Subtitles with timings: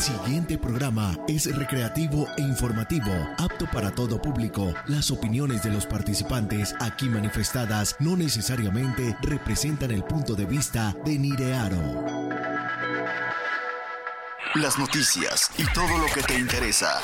[0.00, 4.72] siguiente programa es recreativo e informativo, apto para todo público.
[4.86, 11.18] Las opiniones de los participantes aquí manifestadas no necesariamente representan el punto de vista de
[11.18, 12.06] Nirearo.
[14.54, 17.00] Las noticias y todo lo que te interesa.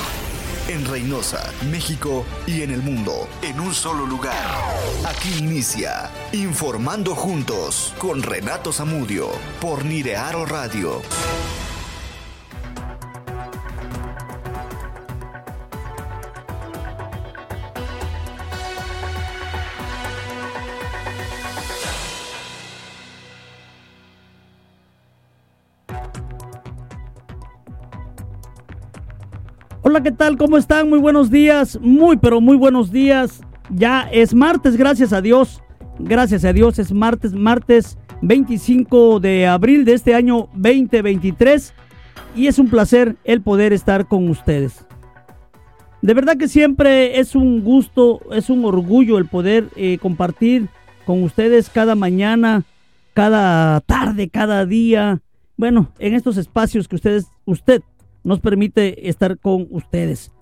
[0.69, 4.35] En Reynosa, México y en el mundo, en un solo lugar.
[5.07, 9.29] Aquí inicia Informando Juntos con Renato Zamudio
[9.61, 11.03] por Nirearo Radio.
[29.97, 30.37] Hola, ¿qué tal?
[30.37, 30.91] ¿Cómo están?
[30.91, 31.79] Muy buenos días.
[31.81, 33.41] Muy, pero muy buenos días.
[33.71, 35.63] Ya es martes, gracias a Dios.
[35.99, 41.73] Gracias a Dios, es martes, martes 25 de abril de este año 2023.
[42.37, 44.85] Y es un placer el poder estar con ustedes.
[46.03, 50.69] De verdad que siempre es un gusto, es un orgullo el poder eh, compartir
[51.07, 52.65] con ustedes cada mañana,
[53.15, 55.23] cada tarde, cada día.
[55.57, 57.83] Bueno, en estos espacios que ustedes, usted
[58.27, 60.33] nos permite estar con ustedes.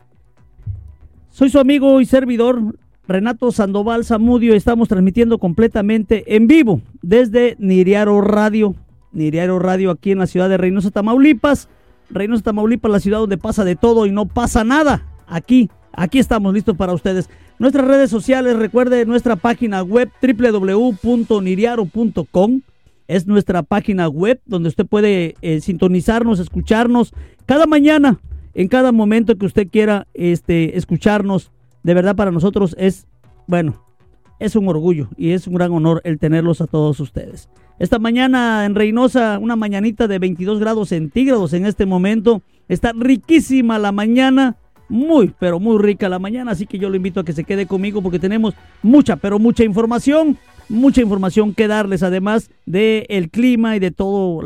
[1.29, 4.55] Soy su amigo y servidor Renato Sandoval Zamudio.
[4.55, 8.75] Estamos transmitiendo completamente en vivo desde Niriaro Radio.
[9.13, 11.69] Niriaro Radio aquí en la ciudad de Reynosa, Tamaulipas.
[12.09, 15.05] Reynosa, Tamaulipas, la ciudad donde pasa de todo y no pasa nada.
[15.27, 17.29] Aquí, aquí estamos listos para ustedes.
[17.59, 22.63] Nuestras redes sociales, recuerde nuestra página web www.niriaro.com
[23.09, 27.13] es nuestra página web donde usted puede eh, sintonizarnos, escucharnos
[27.47, 28.21] cada mañana,
[28.55, 31.51] en cada momento que usted quiera este, escucharnos.
[31.83, 33.07] De verdad para nosotros es,
[33.47, 33.85] bueno,
[34.39, 37.49] es un orgullo y es un gran honor el tenerlos a todos ustedes.
[37.79, 42.43] Esta mañana en Reynosa, una mañanita de 22 grados centígrados en este momento.
[42.69, 44.57] Está riquísima la mañana,
[44.89, 47.67] muy, pero muy rica la mañana, así que yo lo invito a que se quede
[47.67, 50.39] conmigo porque tenemos mucha, pero mucha información
[50.69, 54.41] mucha información que darles, además del el clima y de todo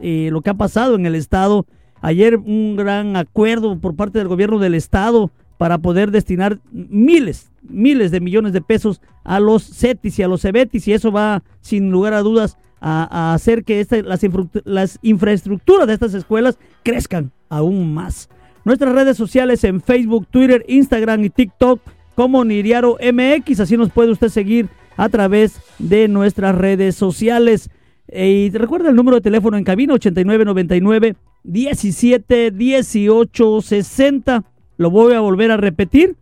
[0.00, 1.66] eh, lo que ha pasado en el estado.
[2.00, 8.10] Ayer un gran acuerdo por parte del gobierno del estado para poder destinar miles, miles
[8.10, 11.90] de millones de pesos a los CETIS y a los CEBETIS y eso va sin
[11.90, 14.20] lugar a dudas a, hacer que este, las,
[14.64, 18.28] las infraestructuras de estas escuelas crezcan aún más.
[18.64, 21.80] Nuestras redes sociales en Facebook, Twitter, Instagram y TikTok
[22.14, 27.70] como Niriaro MX, así nos puede usted seguir a través de nuestras redes sociales.
[28.12, 34.44] Y recuerda el número de teléfono en cabina 8999 17 18 60.
[34.76, 36.16] Lo voy a volver a repetir.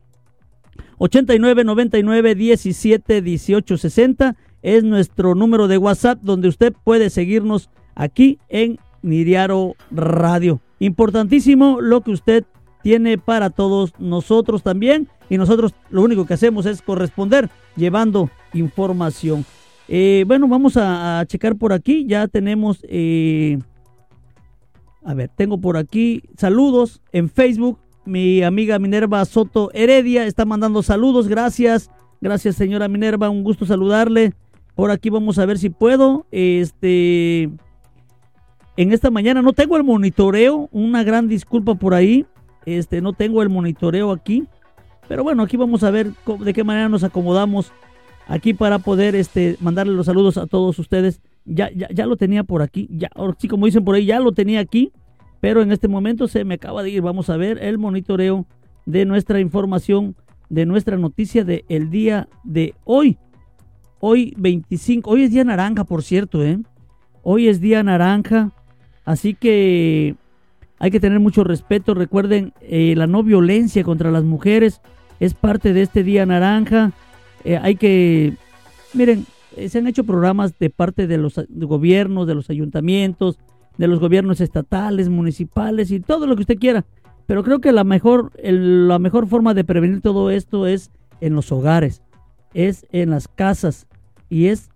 [0.98, 8.78] 8999 17 18 60 es nuestro número de WhatsApp donde usted puede seguirnos aquí en
[9.02, 10.60] Niriaro Radio.
[10.78, 12.44] Importantísimo lo que usted
[12.82, 19.44] tiene para todos nosotros también y nosotros lo único que hacemos es corresponder llevando información.
[19.88, 22.06] Eh, bueno, vamos a, checar por aquí.
[22.06, 23.58] Ya tenemos, eh,
[25.04, 27.78] a ver, tengo por aquí saludos en Facebook.
[28.04, 31.28] Mi amiga Minerva Soto Heredia está mandando saludos.
[31.28, 34.32] Gracias, gracias señora Minerva, un gusto saludarle.
[34.74, 36.26] Por aquí vamos a ver si puedo.
[36.30, 37.50] Este,
[38.76, 40.68] en esta mañana no tengo el monitoreo.
[40.72, 42.26] Una gran disculpa por ahí.
[42.66, 44.46] Este, no tengo el monitoreo aquí.
[45.08, 47.72] Pero bueno, aquí vamos a ver de qué manera nos acomodamos
[48.26, 51.20] aquí para poder este, mandarle los saludos a todos ustedes.
[51.44, 54.30] Ya, ya, ya lo tenía por aquí, ya, sí, como dicen por ahí, ya lo
[54.30, 54.92] tenía aquí,
[55.40, 57.02] pero en este momento se me acaba de ir.
[57.02, 58.46] Vamos a ver el monitoreo
[58.86, 60.14] de nuestra información,
[60.48, 63.18] de nuestra noticia del el día de hoy.
[63.98, 66.58] Hoy 25, hoy es día naranja, por cierto, ¿eh?
[67.22, 68.52] Hoy es día naranja,
[69.04, 70.16] así que
[70.82, 71.94] hay que tener mucho respeto.
[71.94, 74.80] Recuerden, eh, la no violencia contra las mujeres
[75.20, 76.90] es parte de este día naranja.
[77.44, 78.36] Eh, hay que,
[78.92, 79.24] miren,
[79.56, 83.38] eh, se han hecho programas de parte de los gobiernos, de los ayuntamientos,
[83.78, 86.84] de los gobiernos estatales, municipales y todo lo que usted quiera.
[87.26, 90.90] Pero creo que la mejor, la mejor forma de prevenir todo esto es
[91.20, 92.02] en los hogares,
[92.54, 93.86] es en las casas
[94.28, 94.68] y es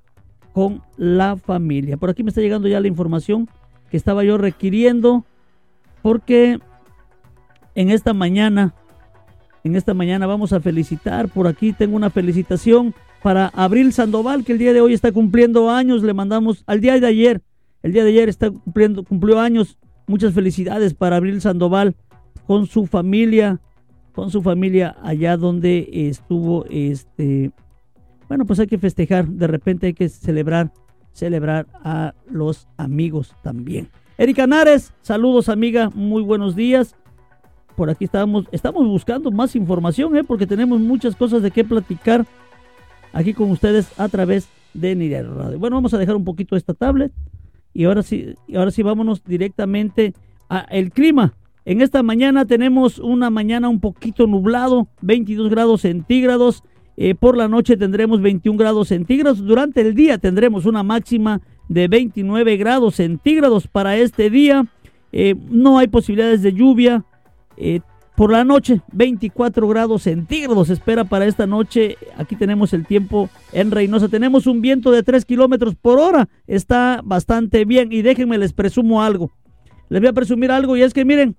[0.53, 1.97] con la familia.
[1.97, 3.49] Por aquí me está llegando ya la información
[3.91, 5.25] que estaba yo requiriendo
[6.07, 6.61] porque
[7.75, 8.77] en esta mañana
[9.65, 11.27] en esta mañana vamos a felicitar.
[11.27, 12.95] Por aquí tengo una felicitación
[13.25, 16.05] para Abril Sandoval, que el día de hoy está cumpliendo años.
[16.05, 17.43] Le mandamos al día de ayer.
[17.83, 19.79] El día de ayer está cumpliendo, cumplió años.
[20.07, 21.97] Muchas felicidades para Abril Sandoval
[22.47, 23.61] con su familia,
[24.13, 27.51] con su familia allá donde estuvo este.
[28.29, 29.27] Bueno, pues hay que festejar.
[29.27, 30.73] De repente hay que celebrar,
[31.11, 33.89] celebrar a los amigos también.
[34.19, 36.97] Erika Nares, saludos amiga, muy buenos días.
[37.77, 40.25] Por aquí estamos, estamos buscando más información, ¿eh?
[40.25, 42.25] porque tenemos muchas cosas de qué platicar
[43.13, 45.59] aquí con ustedes a través de Nidia Radio.
[45.59, 47.13] Bueno, vamos a dejar un poquito esta tablet
[47.75, 50.15] y ahora sí, ahora sí vámonos directamente
[50.49, 51.35] a el clima.
[51.67, 56.63] En esta mañana tenemos una mañana un poquito nublado, 22 grados centígrados.
[56.97, 59.45] Eh, por la noche tendremos 21 grados centígrados.
[59.45, 64.67] Durante el día tendremos una máxima de 29 grados centígrados para este día.
[65.13, 67.05] Eh, no hay posibilidades de lluvia.
[67.57, 67.81] Eh,
[68.17, 71.99] por la noche, 24 grados centígrados espera para esta noche.
[72.17, 74.09] Aquí tenemos el tiempo en Reynosa.
[74.09, 76.29] Tenemos un viento de 3 kilómetros por hora.
[76.47, 77.93] Está bastante bien.
[77.93, 79.33] Y déjenme les presumo algo.
[79.91, 81.37] Les voy a presumir algo y es que miren,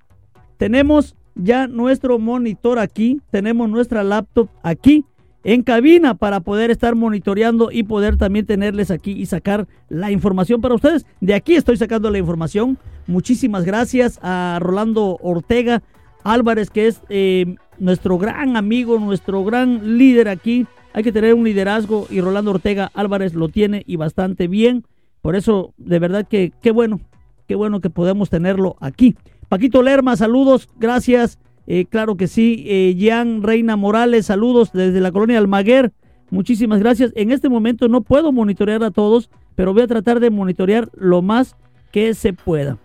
[0.58, 3.22] tenemos ya nuestro monitor aquí.
[3.32, 5.04] Tenemos nuestra laptop aquí
[5.48, 10.60] en cabina para poder estar monitoreando y poder también tenerles aquí y sacar la información
[10.60, 11.06] para ustedes.
[11.22, 12.78] De aquí estoy sacando la información.
[13.08, 15.84] Muchísimas gracias a Rolando Ortega
[16.26, 20.68] Álvarez, que es eh, nuestro gran amigo, nuestro gran líder aquí.
[20.92, 24.84] Hay que tener un liderazgo y Rolando Ortega Álvarez lo tiene y bastante bien.
[25.22, 27.00] Por eso, de verdad que qué bueno,
[27.48, 29.16] qué bueno que podemos tenerlo aquí.
[29.48, 31.40] Paquito Lerma, saludos, gracias.
[31.68, 32.64] Eh, claro que sí.
[32.66, 35.92] Eh, Jean Reina Morales, saludos desde la colonia Almaguer.
[36.30, 37.12] Muchísimas gracias.
[37.16, 41.22] En este momento no puedo monitorear a todos, pero voy a tratar de monitorear lo
[41.22, 41.56] más
[41.92, 42.78] que se pueda.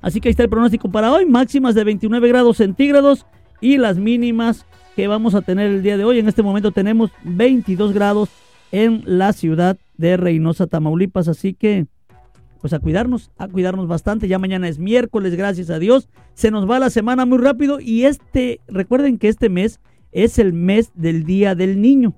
[0.00, 1.26] Así que ahí está el pronóstico para hoy.
[1.26, 3.26] Máximas de 29 grados centígrados
[3.60, 4.66] y las mínimas
[4.96, 6.18] que vamos a tener el día de hoy.
[6.18, 8.28] En este momento tenemos 22 grados
[8.72, 11.28] en la ciudad de Reynosa, Tamaulipas.
[11.28, 11.86] Así que
[12.64, 14.26] pues a cuidarnos, a cuidarnos bastante.
[14.26, 16.08] Ya mañana es miércoles, gracias a Dios.
[16.32, 19.80] Se nos va la semana muy rápido y este, recuerden que este mes
[20.12, 22.14] es el mes del Día del Niño.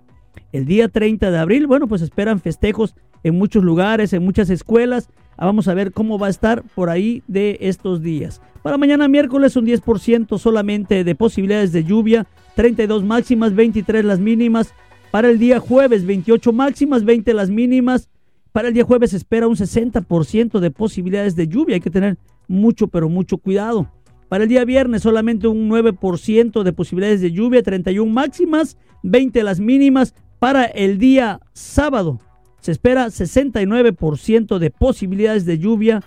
[0.53, 2.95] El día 30 de abril, bueno, pues esperan festejos
[3.25, 5.11] en muchos lugares, en muchas escuelas.
[5.37, 8.41] Vamos a ver cómo va a estar por ahí de estos días.
[8.63, 14.73] Para mañana miércoles un 10% solamente de posibilidades de lluvia, 32 máximas, 23 las mínimas.
[15.11, 18.09] Para el día jueves 28 máximas, 20 las mínimas.
[18.57, 21.75] Para el día jueves se espera un 60% de posibilidades de lluvia.
[21.75, 22.17] Hay que tener
[22.49, 23.93] mucho, pero mucho cuidado.
[24.31, 29.61] Para el día viernes solamente un 9% de posibilidades de lluvia, 31 máximas, 20 las
[29.61, 30.15] mínimas.
[30.39, 32.19] Para el día sábado
[32.63, 36.03] se espera 69% de posibilidades de lluvia,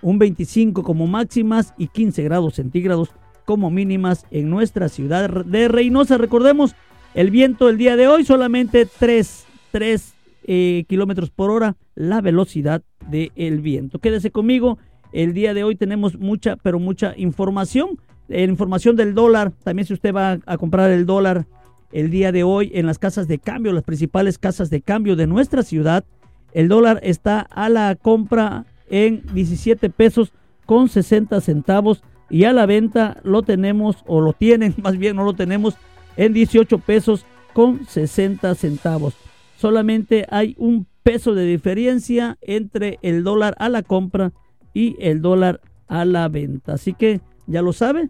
[0.00, 3.10] un 25 como máximas y 15 grados centígrados
[3.44, 6.16] como mínimas en nuestra ciudad de Reynosa.
[6.16, 6.74] Recordemos,
[7.12, 10.14] el viento el día de hoy solamente 3, 3
[10.44, 13.98] eh, kilómetros por hora la velocidad del viento.
[13.98, 14.78] Quédese conmigo.
[15.12, 17.98] El día de hoy tenemos mucha, pero mucha información.
[18.28, 19.52] Eh, información del dólar.
[19.64, 21.46] También si usted va a comprar el dólar
[21.92, 25.26] el día de hoy en las casas de cambio, las principales casas de cambio de
[25.26, 26.04] nuestra ciudad,
[26.52, 30.32] el dólar está a la compra en 17 pesos
[30.66, 35.24] con 60 centavos y a la venta lo tenemos o lo tienen, más bien no
[35.24, 35.76] lo tenemos
[36.16, 39.14] en 18 pesos con 60 centavos.
[39.60, 44.32] Solamente hay un peso de diferencia entre el dólar a la compra
[44.72, 46.72] y el dólar a la venta.
[46.72, 48.08] Así que ya lo sabe.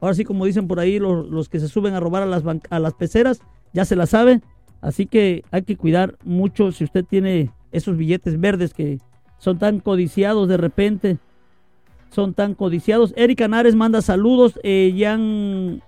[0.00, 2.78] Ahora sí, como dicen por ahí los, que se suben a robar a las, a
[2.78, 3.40] las peceras,
[3.72, 4.42] ya se la sabe.
[4.80, 9.00] Así que hay que cuidar mucho si usted tiene esos billetes verdes que
[9.38, 11.18] son tan codiciados de repente.
[12.12, 13.12] Son tan codiciados.
[13.16, 14.60] Erika Nares manda saludos.
[14.62, 15.82] Eh, Jan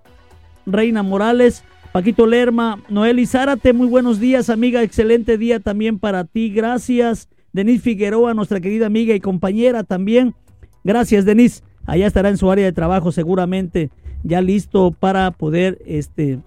[0.67, 1.63] Reina Morales
[1.95, 4.83] Paquito Lerma, Noel Zárate, muy buenos días, amiga.
[4.83, 6.51] Excelente día también para ti.
[6.51, 7.29] Gracias.
[7.53, 10.35] Denise Figueroa, nuestra querida amiga y compañera también.
[10.83, 11.63] Gracias, Denise.
[11.87, 13.93] Allá estará en su área de trabajo seguramente,
[14.25, 16.41] ya listo para poder este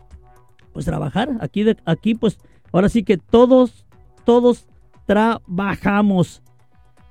[0.74, 1.38] pues trabajar.
[1.40, 2.40] Aquí aquí pues
[2.74, 3.86] ahora sí que todos
[4.26, 4.68] todos
[5.06, 6.44] trabajamos.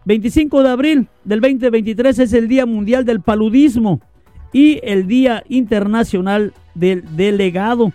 [0.04, 4.02] 25 de abril del 2023 es el Día Mundial del Paludismo
[4.52, 7.94] y el Día Internacional del Delegado.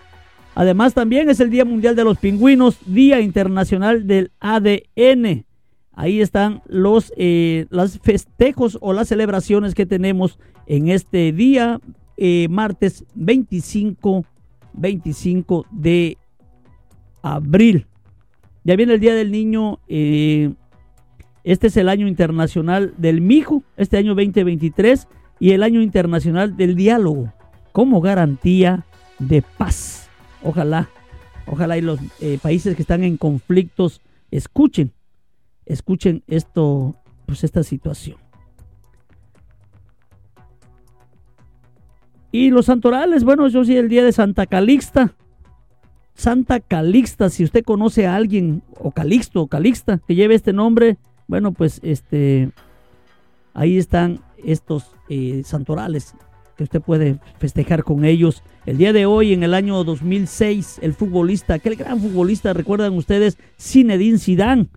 [0.61, 5.43] Además, también es el Día Mundial de los Pingüinos, Día Internacional del ADN.
[5.91, 7.65] Ahí están los, eh,
[8.03, 10.37] festejos o las celebraciones que tenemos
[10.67, 11.81] en este día,
[12.15, 14.23] eh, martes 25,
[14.73, 16.19] 25 de
[17.23, 17.87] abril.
[18.63, 19.79] Ya viene el Día del Niño.
[19.87, 20.53] Eh,
[21.43, 25.07] este es el año internacional del mijo, este año 2023,
[25.39, 27.33] y el año internacional del diálogo
[27.71, 28.85] como garantía
[29.17, 30.00] de paz.
[30.43, 30.89] Ojalá,
[31.45, 34.91] ojalá y los eh, países que están en conflictos escuchen,
[35.65, 36.95] escuchen esto,
[37.25, 38.17] pues esta situación.
[42.31, 45.13] Y los santorales, bueno, yo sí el día de Santa Calixta.
[46.13, 50.97] Santa Calixta, si usted conoce a alguien, o Calixto, o Calixta, que lleve este nombre,
[51.27, 52.51] bueno, pues este,
[53.53, 56.15] ahí están estos eh, santorales
[56.61, 58.43] que usted puede festejar con ellos.
[58.67, 63.39] El día de hoy, en el año 2006, el futbolista, aquel gran futbolista, recuerdan ustedes,
[63.59, 64.67] Zinedine Zidane,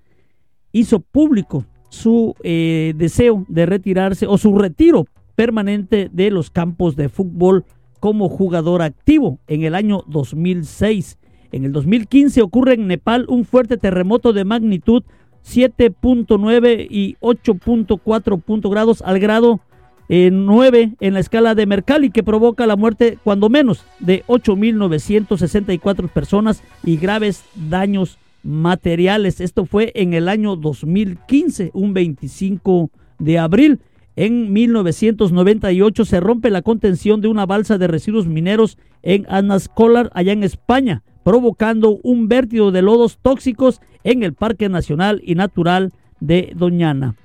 [0.73, 7.11] hizo público su eh, deseo de retirarse o su retiro permanente de los campos de
[7.11, 7.67] fútbol
[8.01, 11.19] como jugador activo en el año 2006.
[11.53, 15.03] En el 2015 ocurre en Nepal un fuerte terremoto de magnitud
[15.47, 19.61] 7.9 y 8.4 grados al grado
[20.09, 26.09] 9 eh, en la escala de Mercalli que provoca la muerte cuando menos de 8.964
[26.09, 29.41] personas y graves daños materiales.
[29.41, 33.81] Esto fue en el año 2015, un 25 de abril.
[34.17, 40.33] En 1998 se rompe la contención de una balsa de residuos mineros en Anascolar, allá
[40.33, 46.53] en España, provocando un vértigo de lodos tóxicos en el Parque Nacional y Natural de
[46.55, 47.17] Doñana.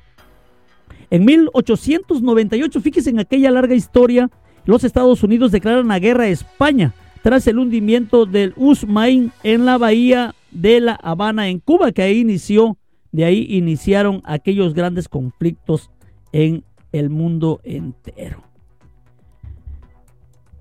[1.12, 4.30] En 1898, fíjense en aquella larga historia,
[4.66, 9.78] los Estados Unidos declaran la guerra a España tras el hundimiento del Usmain en la
[9.78, 12.78] bahía de La Habana en Cuba, que ahí inició,
[13.12, 15.90] de ahí iniciaron aquellos grandes conflictos
[16.32, 18.44] en el mundo entero.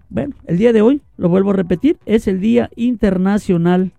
[0.09, 3.93] Bueno, el día de hoy, lo vuelvo a repetir, es el Día Internacional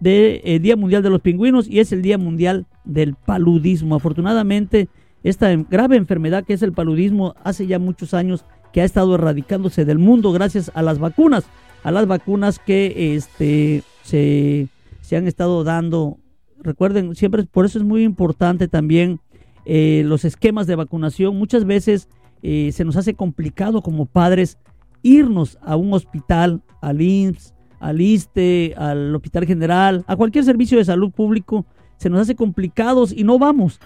[0.00, 3.96] de eh, Día Mundial de los Pingüinos y es el Día Mundial del Paludismo.
[3.96, 4.88] Afortunadamente,
[5.22, 9.84] esta grave enfermedad que es el paludismo hace ya muchos años que ha estado erradicándose
[9.84, 11.44] del mundo gracias a las vacunas,
[11.82, 14.68] a las vacunas que este, se,
[15.00, 16.18] se han estado dando.
[16.60, 19.20] Recuerden, siempre por eso es muy importante también
[19.64, 21.36] eh, los esquemas de vacunación.
[21.36, 22.08] Muchas veces
[22.42, 24.58] eh, se nos hace complicado como padres
[25.02, 30.84] irnos a un hospital, al IMSS, al ISTE, al Hospital General, a cualquier servicio de
[30.84, 33.80] salud público, se nos hace complicados y no vamos.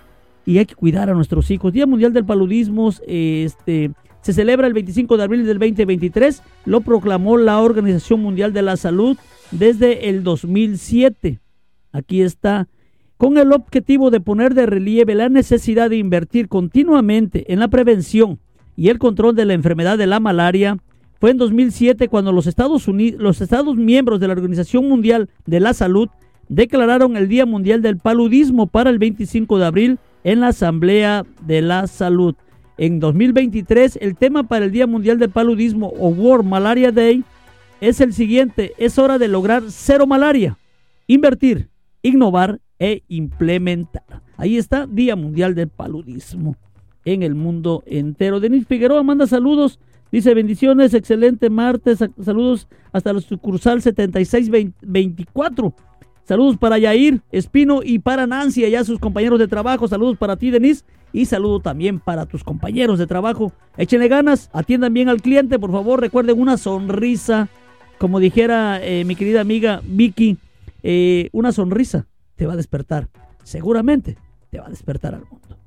[0.44, 1.72] Y hay que cuidar a nuestros hijos.
[1.72, 6.42] Día Mundial del Paludismo este, se celebra el 25 de abril del 2023.
[6.64, 9.16] Lo proclamó la Organización Mundial de la Salud
[9.50, 11.40] desde el 2007.
[11.92, 12.68] Aquí está.
[13.16, 18.40] Con el objetivo de poner de relieve la necesidad de invertir continuamente en la prevención
[18.74, 20.78] y el control de la enfermedad de la malaria,
[21.20, 25.60] fue en 2007 cuando los Estados Unidos, los Estados miembros de la Organización Mundial de
[25.60, 26.08] la Salud
[26.54, 31.62] declararon el Día Mundial del Paludismo para el 25 de abril en la Asamblea de
[31.62, 32.34] la Salud.
[32.76, 37.24] En 2023, el tema para el Día Mundial del Paludismo o World Malaria Day
[37.80, 40.58] es el siguiente, es hora de lograr cero malaria,
[41.06, 41.70] invertir,
[42.02, 44.22] innovar e implementar.
[44.36, 46.56] Ahí está, Día Mundial del Paludismo
[47.04, 48.40] en el mundo entero.
[48.40, 49.78] Denis Figueroa manda saludos
[50.12, 55.74] Dice, bendiciones, excelente martes, saludos hasta la sucursal 7624.
[56.24, 59.88] Saludos para Yair, Espino y para Nancy, allá sus compañeros de trabajo.
[59.88, 60.84] Saludos para ti, Denise.
[61.12, 63.52] Y saludo también para tus compañeros de trabajo.
[63.76, 66.00] Échenle ganas, atiendan bien al cliente, por favor.
[66.00, 67.48] Recuerden una sonrisa.
[67.98, 70.38] Como dijera eh, mi querida amiga Vicky,
[70.82, 73.08] eh, una sonrisa te va a despertar.
[73.42, 74.16] Seguramente
[74.50, 75.58] te va a despertar al mundo.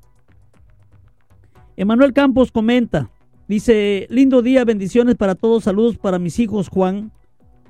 [1.76, 3.10] Emanuel Campos comenta,
[3.48, 7.12] Dice, lindo día, bendiciones para todos, saludos para mis hijos Juan,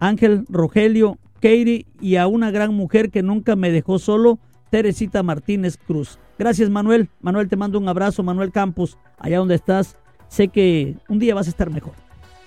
[0.01, 4.39] Ángel, Rogelio, Katie y a una gran mujer que nunca me dejó solo,
[4.71, 6.19] Teresita Martínez Cruz.
[6.39, 9.97] Gracias Manuel, Manuel te mando un abrazo, Manuel Campos, allá donde estás.
[10.29, 11.95] Sé que un día vas a estar mejor.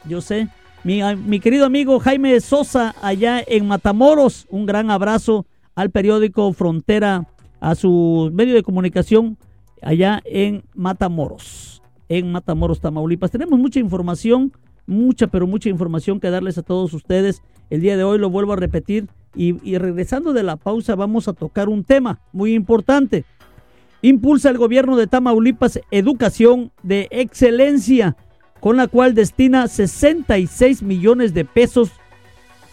[0.06, 0.50] Yo sé.
[0.84, 7.28] Mi, mi querido amigo Jaime Sosa, allá en Matamoros, un gran abrazo al periódico Frontera,
[7.60, 9.38] a su medio de comunicación
[9.82, 11.70] allá en Matamoros
[12.10, 13.32] en Matamoros, Tamaulipas.
[13.32, 14.52] Tenemos mucha información,
[14.90, 17.42] mucha, pero mucha información que darles a todos ustedes.
[17.70, 21.34] El día de hoy lo vuelvo a repetir y, regresando de la pausa vamos a
[21.34, 23.26] tocar un tema muy importante.
[24.02, 28.18] Impulsa el gobierno de Tamaulipas educación de excelencia,
[28.60, 31.92] con la cual destina 66 millones de pesos.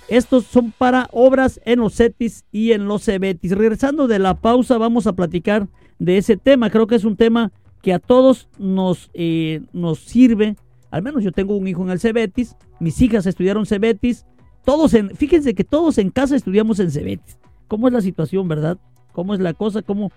[0.08, 3.52] Estos son para obras en los CETIS y en los CEBETIS.
[3.52, 5.68] Regresando de la pausa vamos a platicar
[5.98, 6.70] de ese tema.
[6.70, 10.56] Creo que es un tema que a todos nos, eh, nos sirve.
[10.90, 14.24] Al menos yo tengo un hijo en el Cebetis, mis hijas estudiaron Cebetis,
[14.64, 17.38] todos en, fíjense que todos en casa estudiamos en Cebetis.
[17.68, 18.78] ¿Cómo es la situación, verdad?
[19.12, 19.82] ¿Cómo es la cosa?
[19.82, 20.12] ¿Cómo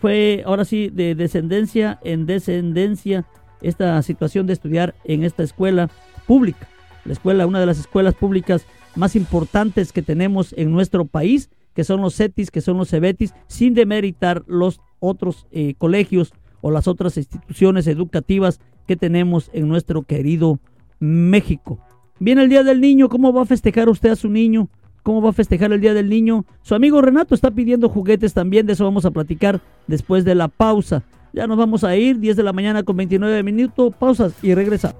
[0.00, 3.26] fue ahora sí de descendencia en descendencia
[3.60, 5.90] esta situación de estudiar en esta escuela
[6.26, 6.68] pública?
[7.04, 11.84] La escuela, una de las escuelas públicas más importantes que tenemos en nuestro país, que
[11.84, 16.88] son los CETIS, que son los CEBETIS, sin demeritar los otros eh, colegios o las
[16.88, 20.58] otras instituciones educativas que tenemos en nuestro querido
[20.98, 21.78] México.
[22.18, 24.68] Viene el Día del Niño, ¿cómo va a festejar usted a su niño?
[25.04, 26.44] ¿Cómo va a festejar el Día del Niño?
[26.62, 30.48] Su amigo Renato está pidiendo juguetes también, de eso vamos a platicar después de la
[30.48, 31.04] pausa.
[31.32, 34.96] Ya nos vamos a ir, 10 de la mañana con 29 minutos, pausas y regresamos.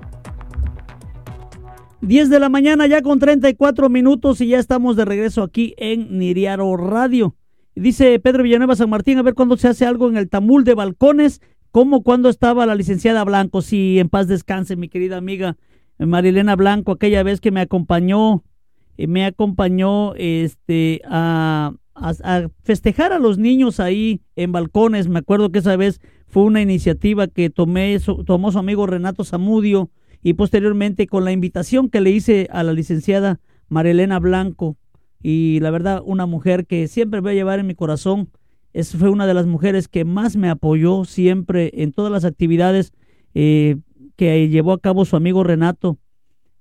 [2.03, 6.19] 10 de la mañana ya con 34 minutos y ya estamos de regreso aquí en
[6.19, 7.35] Niriaro Radio.
[7.75, 10.75] Dice Pedro Villanueva San Martín, a ver cuándo se hace algo en el Tamul de
[10.75, 13.63] Balcones, como cuando estaba la licenciada Blanco.
[13.63, 15.57] Sí, en paz descanse, mi querida amiga
[15.99, 18.45] Marilena Blanco, aquella vez que me acompañó,
[18.97, 25.09] eh, me acompañó este, a, a, festejar a los niños ahí en Balcones.
[25.09, 29.91] Me acuerdo que esa vez fue una iniciativa que tomé, tomó su amigo Renato Zamudio
[30.23, 34.77] y posteriormente con la invitación que le hice a la licenciada Marilena Blanco
[35.23, 38.31] y la verdad una mujer que siempre voy a llevar en mi corazón
[38.79, 42.93] es, fue una de las mujeres que más me apoyó siempre en todas las actividades
[43.35, 43.77] eh,
[44.15, 45.99] que llevó a cabo su amigo Renato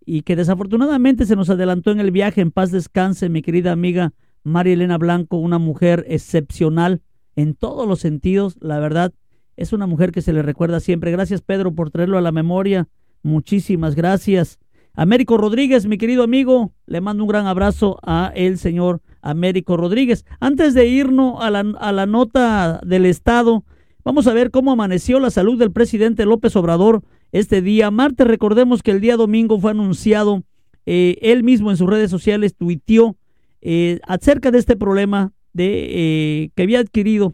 [0.04, 2.42] y que desafortunadamente se nos adelantó en el viaje.
[2.42, 7.04] En paz descanse mi querida amiga María Elena Blanco una mujer excepcional
[7.36, 8.58] en todos los sentidos.
[8.62, 9.14] La verdad
[9.56, 11.12] es una mujer que se le recuerda siempre.
[11.12, 12.88] Gracias Pedro por traerlo a la memoria.
[13.22, 14.58] Muchísimas gracias.
[14.96, 20.26] Américo Rodríguez, mi querido amigo, le mando un gran abrazo a el señor Américo Rodríguez.
[20.40, 23.64] Antes de irnos a la, a la nota del Estado,
[24.04, 27.92] vamos a ver cómo amaneció la salud del presidente López Obrador este día.
[27.92, 30.44] Martes, recordemos que el día domingo fue anunciado,
[30.86, 33.18] eh, él mismo en sus redes sociales tuiteó
[33.62, 37.34] eh, acerca de este problema de eh, que había adquirido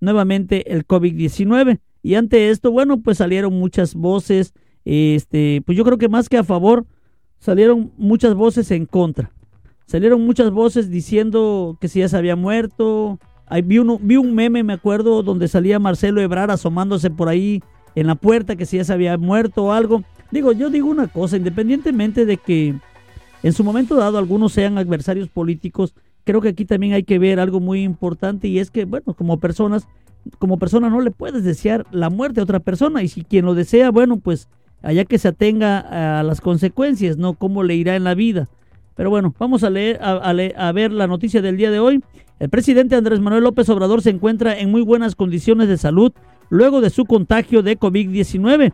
[0.00, 1.80] nuevamente el COVID-19.
[2.02, 4.52] Y ante esto, bueno, pues salieron muchas voces,
[4.84, 6.84] este, pues yo creo que más que a favor,
[7.38, 9.32] salieron muchas voces en contra.
[9.86, 13.18] Salieron muchas voces diciendo que si ya se había muerto.
[13.46, 17.62] Ahí vi, uno, vi un meme, me acuerdo, donde salía Marcelo Ebrar asomándose por ahí
[17.94, 20.02] en la puerta, que si ya se había muerto o algo.
[20.30, 22.74] Digo, yo digo una cosa, independientemente de que
[23.42, 27.38] en su momento dado algunos sean adversarios políticos, creo que aquí también hay que ver
[27.38, 29.86] algo muy importante y es que, bueno, como personas,
[30.38, 33.54] como persona no le puedes desear la muerte a otra persona y si quien lo
[33.54, 34.48] desea, bueno, pues
[34.82, 38.48] allá que se atenga a las consecuencias, no cómo le irá en la vida.
[38.94, 42.02] Pero bueno, vamos a leer, a, ver la noticia del día de hoy.
[42.38, 46.12] El presidente Andrés Manuel López Obrador se encuentra en muy buenas condiciones de salud
[46.48, 48.72] luego de su contagio de COVID-19.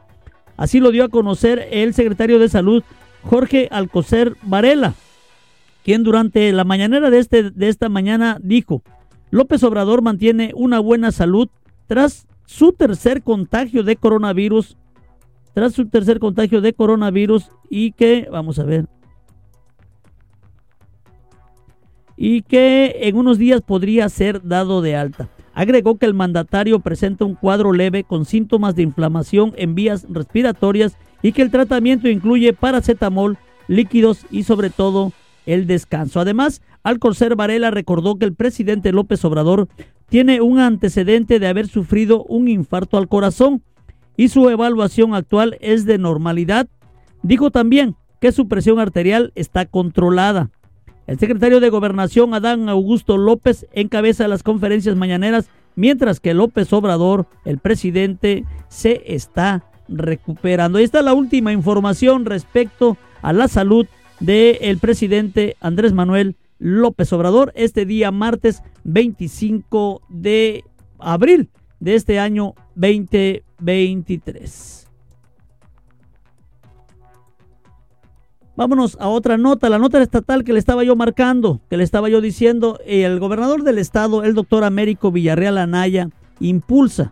[0.56, 2.82] Así lo dio a conocer el secretario de Salud,
[3.22, 4.94] Jorge Alcocer Varela,
[5.84, 8.82] quien durante la mañanera de, este, de esta mañana dijo,
[9.30, 11.48] López Obrador mantiene una buena salud
[11.86, 14.76] tras su tercer contagio de coronavirus
[15.54, 18.86] tras su tercer contagio de coronavirus y que, vamos a ver,
[22.22, 25.30] y que en unos días podría ser dado de alta.
[25.54, 30.98] Agregó que el mandatario presenta un cuadro leve con síntomas de inflamación en vías respiratorias
[31.22, 35.14] y que el tratamiento incluye paracetamol, líquidos y sobre todo
[35.46, 36.20] el descanso.
[36.20, 39.68] Además, Alcorcer Varela recordó que el presidente López Obrador
[40.10, 43.62] tiene un antecedente de haber sufrido un infarto al corazón
[44.18, 46.68] y su evaluación actual es de normalidad.
[47.22, 50.50] Dijo también que su presión arterial está controlada.
[51.10, 57.26] El secretario de Gobernación, Adán Augusto López, encabeza las conferencias mañaneras, mientras que López Obrador,
[57.44, 60.78] el presidente, se está recuperando.
[60.78, 63.88] Ahí está la última información respecto a la salud
[64.20, 70.62] del presidente Andrés Manuel López Obrador este día martes 25 de
[71.00, 74.79] abril de este año 2023.
[78.60, 82.10] Vámonos a otra nota, la nota estatal que le estaba yo marcando, que le estaba
[82.10, 87.10] yo diciendo, el gobernador del estado, el doctor Américo Villarreal Anaya, impulsa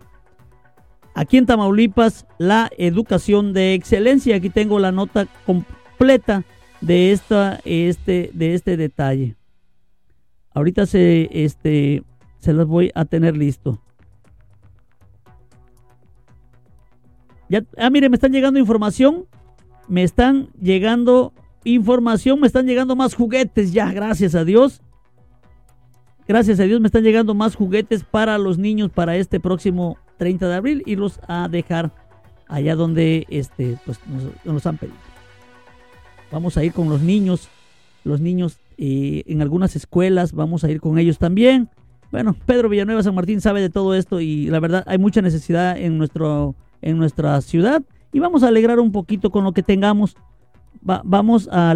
[1.14, 4.36] aquí en Tamaulipas la educación de excelencia.
[4.36, 6.44] Aquí tengo la nota completa
[6.82, 9.34] de esta, este, de este detalle.
[10.52, 12.02] Ahorita se, este,
[12.40, 13.80] se las voy a tener listo.
[17.48, 19.24] Ya, ah, mire, me están llegando información.
[19.88, 21.32] Me están llegando
[21.64, 24.82] información, me están llegando más juguetes ya, gracias a Dios.
[26.26, 30.46] Gracias a Dios me están llegando más juguetes para los niños para este próximo 30
[30.46, 31.94] de abril y los a dejar
[32.48, 33.98] allá donde este, pues,
[34.44, 34.98] nos, han pedido.
[36.30, 37.48] Vamos a ir con los niños,
[38.04, 41.70] los niños eh, en algunas escuelas, vamos a ir con ellos también.
[42.10, 45.78] Bueno, Pedro Villanueva San Martín sabe de todo esto y la verdad hay mucha necesidad
[45.78, 50.16] en nuestro en nuestra ciudad y vamos a alegrar un poquito con lo que tengamos.
[50.80, 51.74] vamos a,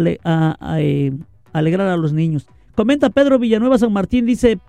[0.79, 1.11] eh,
[1.51, 2.47] alegrar a los niños.
[2.75, 4.59] Comenta Pedro Villanueva San Martín, dice,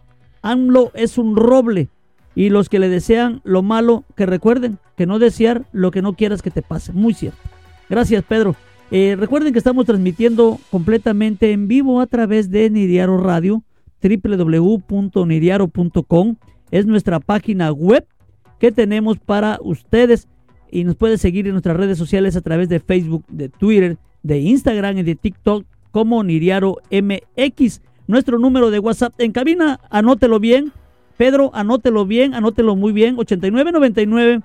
[0.43, 1.89] AMLO es un roble
[2.35, 6.15] y los que le desean lo malo, que recuerden que no desear lo que no
[6.15, 6.93] quieras que te pase.
[6.93, 7.39] Muy cierto.
[7.89, 8.57] Gracias Pedro.
[8.91, 13.63] Eh, recuerden que estamos transmitiendo completamente en vivo a través de Nidiaro Radio,
[14.03, 16.37] www.nidiaro.com.
[16.71, 18.07] Es nuestra página web
[18.59, 20.29] que tenemos para ustedes.
[20.75, 24.41] Y nos puede seguir en nuestras redes sociales a través de Facebook, de Twitter, de
[24.41, 27.81] Instagram y de TikTok como Niriaro MX.
[28.09, 30.73] Nuestro número de WhatsApp en cabina, anótelo bien.
[31.17, 33.15] Pedro, anótelo bien, anótelo muy bien.
[33.17, 34.43] 8999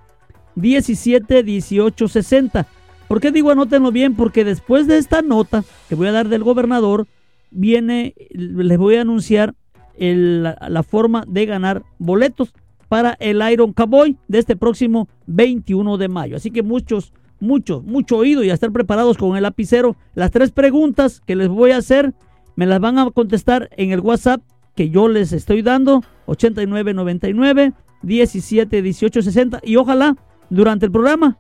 [0.54, 2.68] 17 18 60.
[3.08, 4.16] ¿Por qué digo anótenlo bien?
[4.16, 7.08] Porque después de esta nota que voy a dar del gobernador,
[7.50, 9.56] viene, les voy a anunciar
[9.98, 12.54] la, forma de ganar boletos
[12.90, 16.36] para el Iron Cowboy de este próximo 21 de mayo.
[16.36, 19.96] Así que muchos, mucho, mucho oído y a estar preparados con el lapicero.
[20.16, 22.14] Las tres preguntas que les voy a hacer
[22.56, 24.42] me las van a contestar en el WhatsApp
[24.76, 30.16] que yo les estoy dando, 8999 17 18 60 y ojalá
[30.50, 31.38] durante el programa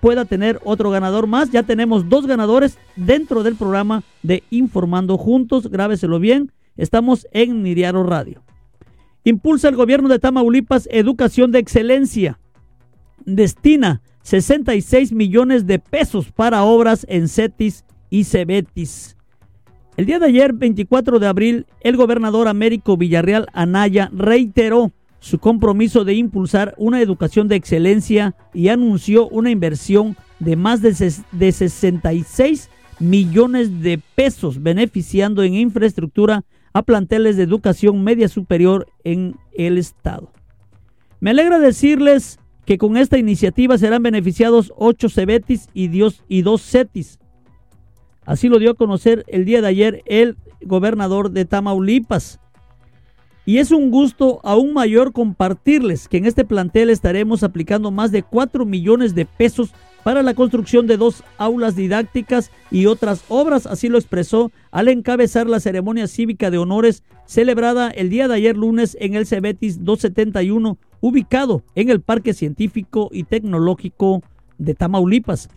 [0.00, 1.50] pueda tener otro ganador más.
[1.50, 5.68] Ya tenemos dos ganadores dentro del programa de Informando Juntos.
[5.68, 6.52] Grábeselo bien.
[6.76, 8.42] Estamos en Niriaro Radio.
[9.28, 12.40] Impulsa el gobierno de Tamaulipas educación de excelencia.
[13.26, 19.18] Destina 66 millones de pesos para obras en CETIS y CEBETIS.
[19.98, 26.06] El día de ayer, 24 de abril, el gobernador Américo Villarreal Anaya reiteró su compromiso
[26.06, 30.94] de impulsar una educación de excelencia y anunció una inversión de más de,
[31.52, 36.46] 66 millones de pesos beneficiando en infraestructura
[36.78, 40.32] a planteles de educación media superior en el estado.
[41.18, 47.18] Me alegra decirles que con esta iniciativa serán beneficiados ocho CEBETIS y, Dios, y CETIS.
[48.24, 52.38] Así lo dio a conocer el día de ayer el gobernador de Tamaulipas.
[53.44, 58.22] Y es un gusto aún mayor compartirles que en este plantel estaremos aplicando más de
[58.22, 59.72] 4 millones de pesos
[60.08, 65.46] para la construcción de dos aulas didácticas y otras obras, así lo expresó al encabezar
[65.46, 70.78] la ceremonia cívica de honores celebrada el día de ayer lunes en el Cebetis 271,
[71.02, 74.22] ubicado en el Parque Científico y Tecnológico
[74.56, 75.50] de Tamaulipas.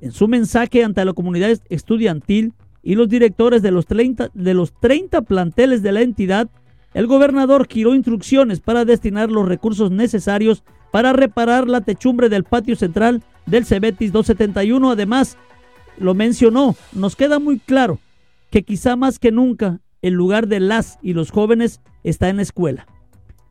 [0.00, 4.72] En su mensaje ante la comunidad estudiantil y los directores de los 30, de los
[4.80, 6.48] 30 planteles de la entidad,
[6.94, 12.76] el gobernador giró instrucciones para destinar los recursos necesarios para reparar la techumbre del patio
[12.76, 14.90] central del Cebetis 271.
[14.90, 15.36] Además,
[15.98, 17.98] lo mencionó, nos queda muy claro
[18.50, 22.42] que quizá más que nunca el lugar de las y los jóvenes está en la
[22.42, 22.86] escuela.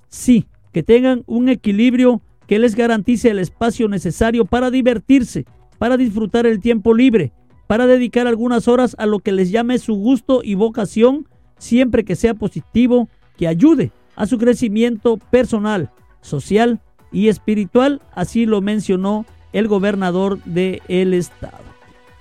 [0.09, 5.45] Sí, que tengan un equilibrio que les garantice el espacio necesario para divertirse,
[5.77, 7.31] para disfrutar el tiempo libre,
[7.67, 11.27] para dedicar algunas horas a lo que les llame su gusto y vocación,
[11.59, 13.07] siempre que sea positivo
[13.37, 16.81] que ayude a su crecimiento personal, social
[17.11, 21.69] y espiritual, así lo mencionó el gobernador del el estado.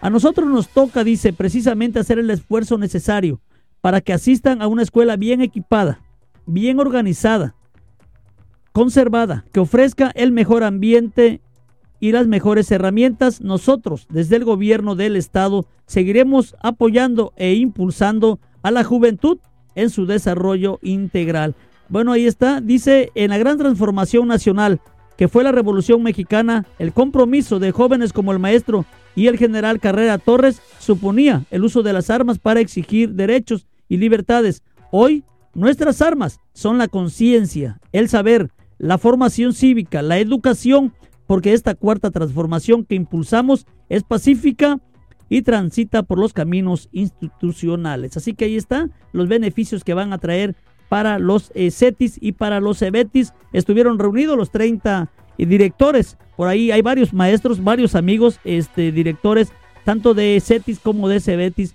[0.01, 3.41] A nosotros nos toca, dice, precisamente hacer el esfuerzo necesario
[3.81, 6.01] para que asistan a una escuela bien equipada,
[6.47, 7.55] bien organizada,
[8.73, 11.41] conservada, que ofrezca el mejor ambiente
[12.01, 13.41] y las mejores herramientas.
[13.41, 19.39] Nosotros, desde el gobierno del estado, seguiremos apoyando e impulsando a la juventud
[19.75, 21.57] en su desarrollo integral.
[21.89, 24.81] Bueno, ahí está, dice, en la gran transformación nacional
[25.19, 29.81] que fue la Revolución Mexicana, el compromiso de jóvenes como el maestro y el general
[29.81, 34.63] Carrera Torres suponía el uso de las armas para exigir derechos y libertades.
[34.93, 40.95] Hoy, nuestras armas son la conciencia, el saber, la formación cívica, la educación,
[41.27, 44.79] porque esta cuarta transformación que impulsamos es pacífica,
[45.29, 48.17] y transita por los caminos institucionales.
[48.17, 50.57] Así que ahí están los beneficios que van a traer
[50.89, 53.35] para los eh, CETIS y para los CEBETIS.
[53.53, 56.17] Estuvieron reunidos los 30 eh, directores.
[56.37, 59.53] Por ahí hay varios maestros, varios amigos, este, directores,
[59.85, 61.75] tanto de CETIS como de CEBETIS,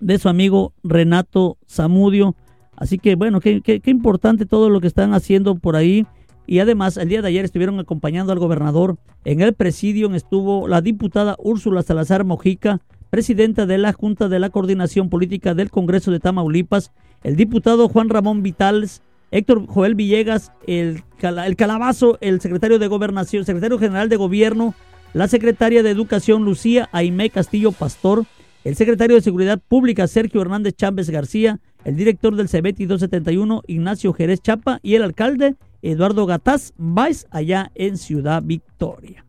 [0.00, 2.34] de su amigo Renato Zamudio.
[2.76, 6.06] Así que bueno, qué, qué importante todo lo que están haciendo por ahí.
[6.46, 8.98] Y además, el día de ayer estuvieron acompañando al gobernador.
[9.24, 14.50] En el presidio estuvo la diputada Úrsula Salazar Mojica, presidenta de la Junta de la
[14.50, 21.02] Coordinación Política del Congreso de Tamaulipas, el diputado Juan Ramón Vitales, Héctor Joel Villegas, el,
[21.20, 24.74] el Calabazo, el secretario de Gobernación, secretario general de Gobierno,
[25.12, 28.24] la secretaria de Educación Lucía Aimé Castillo Pastor,
[28.64, 34.12] el secretario de Seguridad Pública Sergio Hernández Chávez García, el director del CEBETI 271 Ignacio
[34.12, 39.24] Jerez Chapa y el alcalde Eduardo Gataz vais allá en Ciudad Victoria.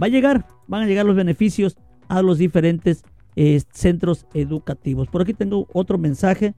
[0.00, 1.76] Va a llegar, van a llegar los beneficios
[2.08, 3.04] a los diferentes
[3.36, 5.08] eh, centros educativos.
[5.08, 6.54] Por aquí tengo otro mensaje.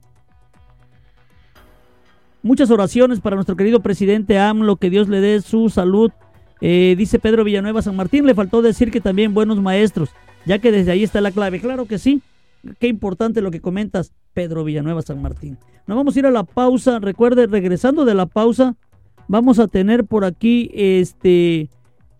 [2.45, 6.11] Muchas oraciones para nuestro querido presidente AMLO, que Dios le dé su salud.
[6.61, 10.11] Eh, dice Pedro Villanueva San Martín, le faltó decir que también buenos maestros,
[10.45, 11.59] ya que desde ahí está la clave.
[11.59, 12.21] Claro que sí.
[12.77, 15.57] Qué importante lo que comentas, Pedro Villanueva San Martín.
[15.87, 16.99] Nos vamos a ir a la pausa.
[16.99, 18.75] Recuerde, regresando de la pausa,
[19.27, 21.71] vamos a tener por aquí, este,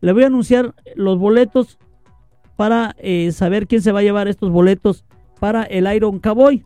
[0.01, 1.77] le voy a anunciar los boletos
[2.55, 5.05] para eh, saber quién se va a llevar estos boletos
[5.39, 6.65] para el Iron Cowboy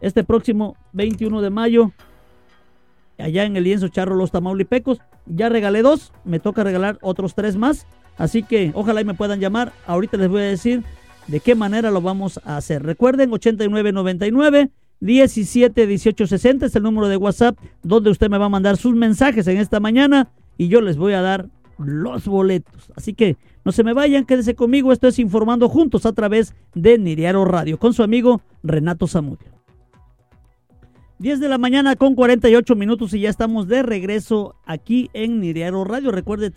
[0.00, 1.92] este próximo 21 de mayo
[3.18, 4.98] allá en el lienzo charro Los Tamaulipecos.
[5.26, 7.86] Ya regalé dos, me toca regalar otros tres más.
[8.16, 9.72] Así que ojalá y me puedan llamar.
[9.86, 10.82] Ahorita les voy a decir
[11.26, 12.82] de qué manera lo vamos a hacer.
[12.82, 18.50] Recuerden, 8999 17 18 60 es el número de WhatsApp donde usted me va a
[18.50, 21.48] mandar sus mensajes en esta mañana y yo les voy a dar
[21.78, 22.90] los boletos.
[22.96, 24.92] Así que no se me vayan, quédese conmigo.
[24.92, 29.55] Esto es Informando Juntos a través de Niriaro Radio con su amigo Renato Zamudio.
[31.18, 35.82] 10 de la mañana con 48 minutos y ya estamos de regreso aquí en Niriaro
[35.82, 36.10] Radio.
[36.10, 36.50] Recuerde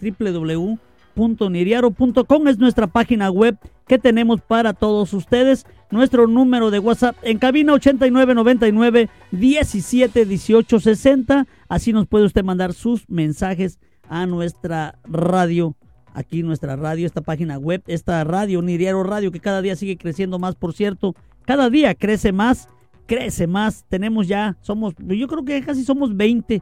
[1.15, 5.65] www.niriaro.com es nuestra página web que tenemos para todos ustedes.
[5.91, 11.47] Nuestro número de WhatsApp en cabina 8999 17 18 60.
[11.69, 15.73] Así nos puede usted mandar sus mensajes a nuestra radio.
[16.13, 20.37] Aquí nuestra radio, esta página web, esta radio, Niriaro Radio, que cada día sigue creciendo
[20.37, 21.15] más, por cierto.
[21.45, 22.67] Cada día crece más
[23.09, 23.83] crece más.
[23.89, 26.61] Tenemos ya, somos, yo creo que casi somos 20,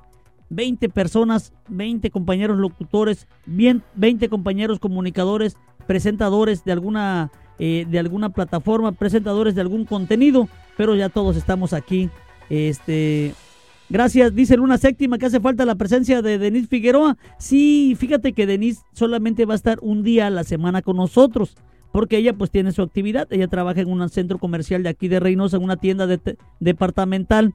[0.49, 8.29] 20 personas, 20 compañeros locutores, bien, 20 compañeros comunicadores, presentadores de alguna, eh, de alguna
[8.29, 12.09] plataforma, presentadores de algún contenido, pero ya todos estamos aquí.
[12.49, 13.35] Este,
[13.89, 17.17] Gracias, dice Luna Séptima que hace falta la presencia de Denise Figueroa.
[17.39, 21.55] Sí, fíjate que Denise solamente va a estar un día a la semana con nosotros
[21.91, 25.19] porque ella pues tiene su actividad, ella trabaja en un centro comercial de aquí de
[25.19, 26.07] Reynosa, en una tienda
[26.59, 27.53] departamental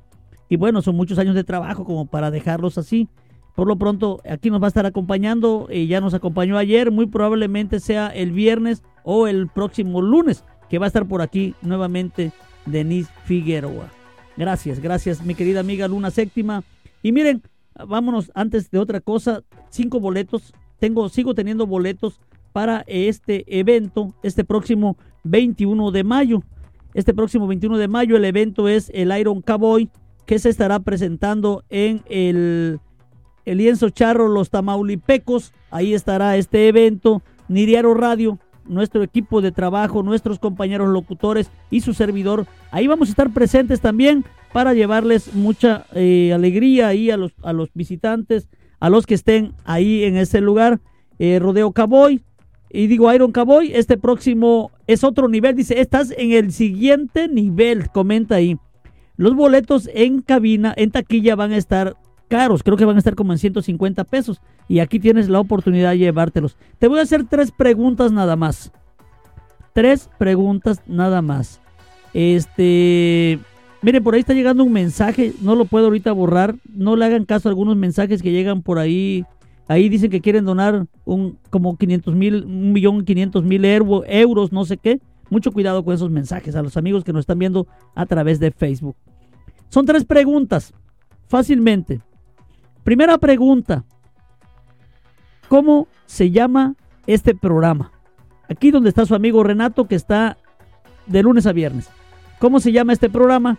[0.52, 3.08] y bueno, son muchos años de trabajo como para dejarlos así.
[3.54, 7.06] Por lo pronto aquí nos va a estar acompañando, y ya nos acompañó ayer, muy
[7.06, 12.32] probablemente sea el viernes o el próximo lunes que va a estar por aquí nuevamente
[12.66, 13.90] Denise Figueroa.
[14.36, 16.64] Gracias, gracias mi querida amiga Luna Séptima.
[17.02, 17.42] Y miren,
[17.88, 22.20] vámonos antes de otra cosa, cinco boletos, tengo, sigo teniendo boletos
[22.52, 26.42] para este evento este próximo 21 de mayo.
[26.94, 29.88] Este próximo 21 de mayo el evento es el Iron Cowboy
[30.26, 32.80] que se estará presentando en el,
[33.44, 35.52] el lienzo charro Los Tamaulipecos.
[35.70, 37.22] Ahí estará este evento.
[37.48, 42.46] Niriaro Radio, nuestro equipo de trabajo, nuestros compañeros locutores y su servidor.
[42.70, 47.52] Ahí vamos a estar presentes también para llevarles mucha eh, alegría ahí a los, a
[47.52, 48.48] los visitantes,
[48.80, 50.80] a los que estén ahí en ese lugar.
[51.18, 52.22] Eh, Rodeo Cowboy,
[52.72, 55.54] y digo, Iron Cowboy, este próximo es otro nivel.
[55.54, 58.56] Dice, estás en el siguiente nivel, comenta ahí.
[59.18, 61.96] Los boletos en cabina, en taquilla, van a estar
[62.28, 62.62] caros.
[62.62, 64.40] Creo que van a estar como en 150 pesos.
[64.68, 66.56] Y aquí tienes la oportunidad de llevártelos.
[66.78, 68.72] Te voy a hacer tres preguntas nada más.
[69.74, 71.60] Tres preguntas nada más.
[72.14, 73.38] Este.
[73.82, 75.34] Miren, por ahí está llegando un mensaje.
[75.42, 76.54] No lo puedo ahorita borrar.
[76.74, 79.26] No le hagan caso a algunos mensajes que llegan por ahí
[79.68, 84.64] Ahí dicen que quieren donar un como 500 mil, un millón 500 mil euros, no
[84.64, 85.00] sé qué.
[85.30, 88.50] Mucho cuidado con esos mensajes a los amigos que nos están viendo a través de
[88.50, 88.96] Facebook.
[89.68, 90.74] Son tres preguntas,
[91.28, 92.00] fácilmente.
[92.84, 93.84] Primera pregunta,
[95.48, 96.74] ¿cómo se llama
[97.06, 97.92] este programa?
[98.48, 100.36] Aquí donde está su amigo Renato que está
[101.06, 101.88] de lunes a viernes.
[102.38, 103.58] ¿Cómo se llama este programa?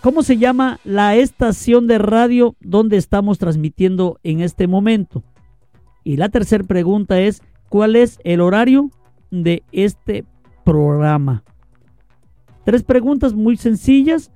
[0.00, 5.24] ¿Cómo se llama la estación de radio donde estamos transmitiendo en este momento?
[6.04, 8.90] Y la tercera pregunta es, ¿cuál es el horario
[9.32, 10.24] de este
[10.64, 11.42] programa?
[12.64, 14.30] Tres preguntas muy sencillas.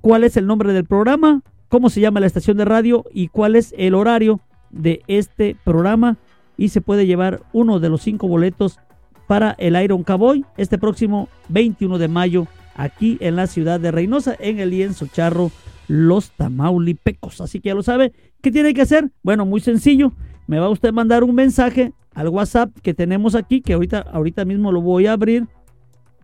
[0.00, 1.42] ¿Cuál es el nombre del programa?
[1.68, 3.04] ¿Cómo se llama la estación de radio?
[3.12, 6.16] ¿Y cuál es el horario de este programa?
[6.56, 8.80] Y se puede llevar uno de los cinco boletos
[9.28, 14.36] para el Iron Cowboy este próximo 21 de mayo aquí en la ciudad de Reynosa,
[14.38, 15.50] en el lienzo charro
[15.88, 17.40] Los Tamaulipecos.
[17.40, 19.10] Así que ya lo sabe, ¿qué tiene que hacer?
[19.22, 20.12] Bueno, muy sencillo,
[20.46, 24.44] me va usted a mandar un mensaje al WhatsApp que tenemos aquí, que ahorita, ahorita
[24.44, 25.46] mismo lo voy a abrir.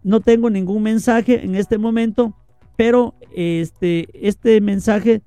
[0.02, 2.34] No tengo ningún mensaje en este momento,
[2.76, 5.22] pero este, este mensaje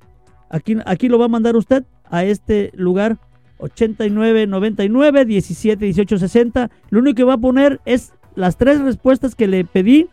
[0.49, 3.19] aquí, aquí lo va a mandar usted a este lugar
[3.57, 6.71] 8999 17 18 60.
[6.89, 10.09] Lo único que va a poner es las tres respuestas que le pedí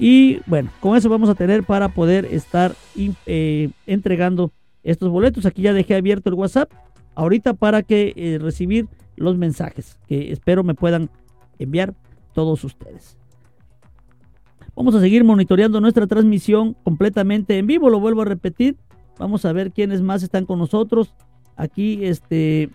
[0.00, 2.74] y bueno, con eso vamos a tener para poder estar
[3.26, 4.50] eh, entregando
[4.82, 5.44] estos boletos.
[5.44, 6.72] Aquí ya dejé abierto el WhatsApp
[7.14, 11.10] ahorita para que eh, recibir los mensajes que espero me puedan
[11.58, 11.94] enviar
[12.32, 13.18] todos ustedes.
[14.74, 18.78] Vamos a seguir monitoreando nuestra transmisión completamente en vivo, lo vuelvo a repetir.
[19.18, 21.12] Vamos a ver quiénes más están con nosotros.
[21.56, 22.70] Aquí este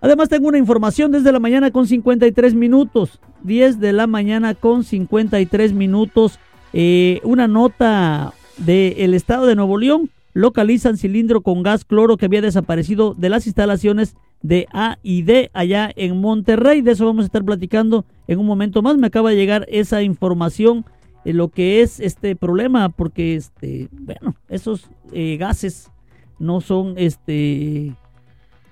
[0.00, 3.20] Además tengo una información desde la mañana con 53 minutos.
[3.42, 6.38] 10 de la mañana con 53 minutos.
[6.72, 10.10] Eh, una nota del estado de Nuevo León.
[10.32, 15.50] localizan cilindro con gas cloro que había desaparecido de las instalaciones de A y D
[15.52, 16.82] allá en Monterrey.
[16.82, 18.96] De eso vamos a estar platicando en un momento más.
[18.96, 20.84] Me acaba de llegar esa información
[21.24, 25.90] de lo que es este problema, porque este, bueno, esos eh, gases
[26.38, 27.94] no son este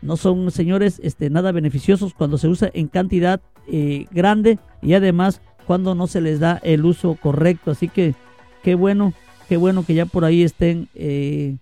[0.02, 5.40] no son señores este nada beneficiosos cuando se usa en cantidad eh, grande y además
[5.66, 7.70] cuando no se les da el uso correcto.
[7.70, 8.14] Así que
[8.62, 9.12] qué bueno
[9.48, 11.56] qué bueno que ya por ahí estén eh,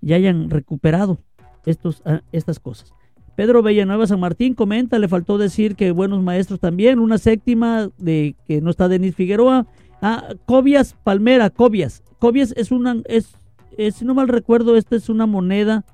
[0.00, 1.18] ya hayan recuperado
[1.64, 2.92] estos ah, estas cosas.
[3.36, 6.98] Pedro Villanueva San Martín comenta le faltó decir que buenos maestros también.
[6.98, 9.66] Una séptima de que no está Denis Figueroa.
[10.00, 12.02] Ah, Cobias Palmera Cobias.
[12.18, 13.34] Cobias es una es
[13.76, 15.84] eh, si no mal recuerdo, esta es una moneda.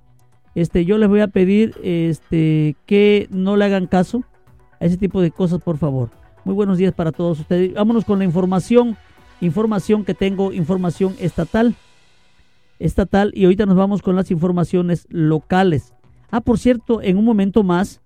[0.54, 4.24] Este, yo les voy a pedir este, que no le hagan caso
[4.80, 6.10] a ese tipo de cosas, por favor.
[6.44, 7.74] Muy buenos días para todos ustedes.
[7.74, 8.96] Vámonos con la información,
[9.40, 11.74] información que tengo, información estatal.
[12.78, 15.92] Estatal y ahorita nos vamos con las informaciones locales.
[16.30, 18.00] Ah, por cierto, en un momento más,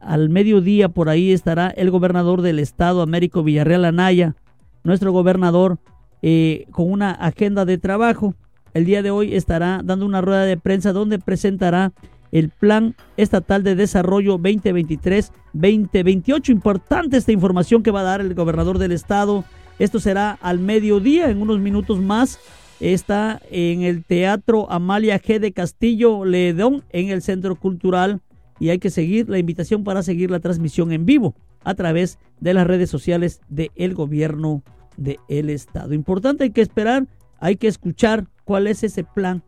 [0.00, 4.34] al mediodía por ahí estará el gobernador del estado, Américo Villarreal Anaya,
[4.82, 5.78] nuestro gobernador,
[6.22, 8.34] eh, con una agenda de trabajo
[8.74, 11.92] el día de hoy estará dando una rueda de prensa donde presentará
[12.32, 16.50] el Plan Estatal de Desarrollo 2023-2028.
[16.50, 19.44] Importante esta información que va a dar el gobernador del estado.
[19.78, 22.40] Esto será al mediodía, en unos minutos más.
[22.80, 28.20] Está en el Teatro Amalia G de Castillo Ledón, en el Centro Cultural.
[28.58, 32.54] Y hay que seguir la invitación para seguir la transmisión en vivo a través de
[32.54, 34.64] las redes sociales del gobierno
[34.96, 35.94] del estado.
[35.94, 37.06] Importante, hay que esperar,
[37.38, 39.42] hay que escuchar cuál es ese plan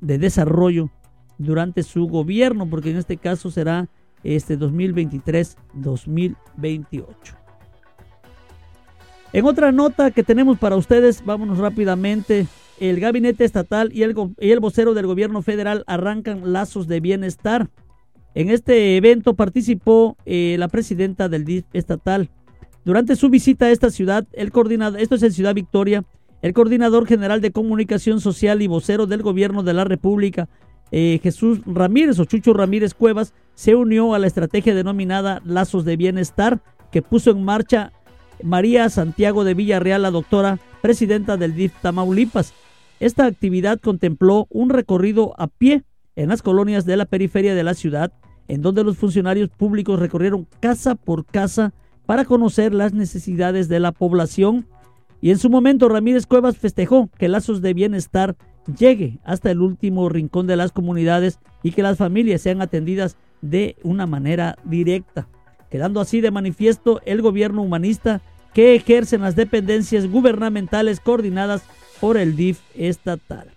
[0.00, 0.90] de desarrollo
[1.38, 3.88] durante su gobierno, porque en este caso será
[4.22, 7.06] este 2023-2028.
[9.32, 12.46] En otra nota que tenemos para ustedes, vámonos rápidamente.
[12.80, 17.68] El gabinete estatal y el, y el vocero del gobierno federal arrancan lazos de bienestar.
[18.34, 22.30] En este evento participó eh, la presidenta del DIF estatal.
[22.84, 26.04] Durante su visita a esta ciudad, el coordinador, esto es en Ciudad Victoria,
[26.42, 30.48] el coordinador general de comunicación social y vocero del gobierno de la República,
[30.92, 35.96] eh, Jesús Ramírez o Chucho Ramírez Cuevas, se unió a la estrategia denominada Lazos de
[35.96, 36.60] Bienestar
[36.92, 37.92] que puso en marcha
[38.42, 42.52] María Santiago de Villarreal, la doctora presidenta del DIF Tamaulipas.
[43.00, 45.84] Esta actividad contempló un recorrido a pie
[46.16, 48.12] en las colonias de la periferia de la ciudad,
[48.48, 51.72] en donde los funcionarios públicos recorrieron casa por casa
[52.06, 54.66] para conocer las necesidades de la población
[55.20, 58.36] y en su momento Ramírez Cuevas festejó que Lazos de Bienestar
[58.78, 63.76] llegue hasta el último rincón de las comunidades y que las familias sean atendidas de
[63.82, 65.28] una manera directa,
[65.70, 68.20] quedando así de manifiesto el gobierno humanista
[68.52, 71.62] que ejercen las dependencias gubernamentales coordinadas
[72.00, 73.50] por el DIF estatal.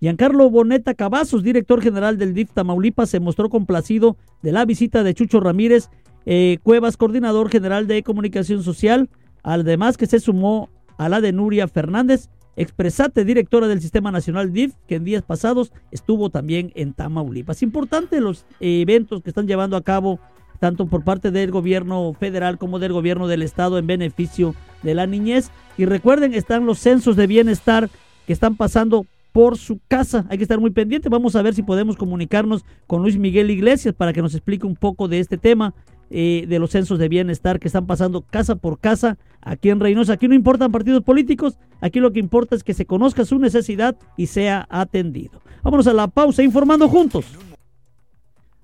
[0.00, 5.14] Giancarlo Boneta Cavazos, director general del DIF Tamaulipas, se mostró complacido de la visita de
[5.14, 5.90] Chucho Ramírez
[6.24, 9.08] eh, Cuevas, coordinador general de comunicación social,
[9.42, 14.74] además que se sumó a la de Nuria Fernández, expresate directora del Sistema Nacional DIF,
[14.86, 17.62] que en días pasados estuvo también en Tamaulipas.
[17.62, 20.20] Importante los eventos que están llevando a cabo
[20.58, 25.06] tanto por parte del gobierno federal como del gobierno del estado en beneficio de la
[25.06, 25.50] niñez.
[25.76, 27.88] Y recuerden, están los censos de bienestar
[28.26, 30.26] que están pasando por su casa.
[30.28, 31.08] Hay que estar muy pendiente.
[31.08, 34.74] Vamos a ver si podemos comunicarnos con Luis Miguel Iglesias para que nos explique un
[34.74, 35.74] poco de este tema.
[36.10, 40.14] Eh, de los censos de bienestar que están pasando casa por casa aquí en Reynosa.
[40.14, 43.94] Aquí no importan partidos políticos, aquí lo que importa es que se conozca su necesidad
[44.16, 45.42] y sea atendido.
[45.62, 47.26] Vámonos a la pausa informando juntos.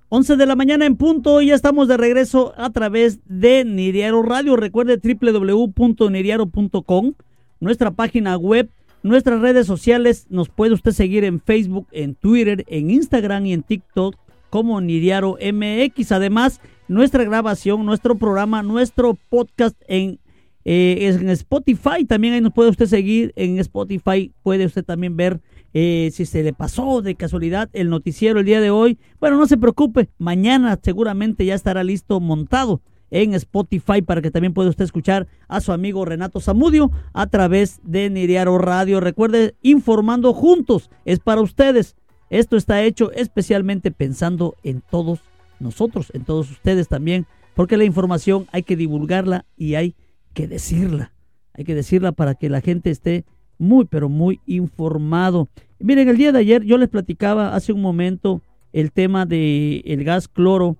[0.09, 4.23] 11 de la mañana en punto y ya estamos de regreso a través de Niriaro
[4.23, 4.55] Radio.
[4.55, 7.13] Recuerde www.niriaro.com,
[7.59, 8.71] nuestra página web,
[9.03, 10.25] nuestras redes sociales.
[10.29, 14.15] Nos puede usted seguir en Facebook, en Twitter, en Instagram y en TikTok
[14.49, 16.11] como Niriaro MX.
[16.11, 20.19] Además, nuestra grabación, nuestro programa, nuestro podcast en,
[20.63, 22.05] eh, en Spotify.
[22.07, 24.31] También ahí nos puede usted seguir en Spotify.
[24.43, 25.41] Puede usted también ver
[25.73, 28.97] eh, si se le pasó de casualidad el noticiero el día de hoy.
[29.19, 30.09] Bueno, no se preocupe.
[30.17, 32.81] Mañana seguramente ya estará listo montado
[33.11, 37.79] en Spotify para que también pueda usted escuchar a su amigo Renato Zamudio a través
[37.83, 38.99] de Niriaro Radio.
[38.99, 41.95] Recuerde, informando juntos es para ustedes.
[42.29, 45.19] Esto está hecho especialmente pensando en todos
[45.59, 47.25] nosotros, en todos ustedes también,
[47.55, 49.95] porque la información hay que divulgarla y hay
[50.33, 51.13] que decirla.
[51.53, 53.25] Hay que decirla para que la gente esté
[53.57, 55.47] muy, pero muy informado.
[55.79, 58.41] Miren, el día de ayer yo les platicaba hace un momento
[58.73, 60.77] el tema del el gas cloro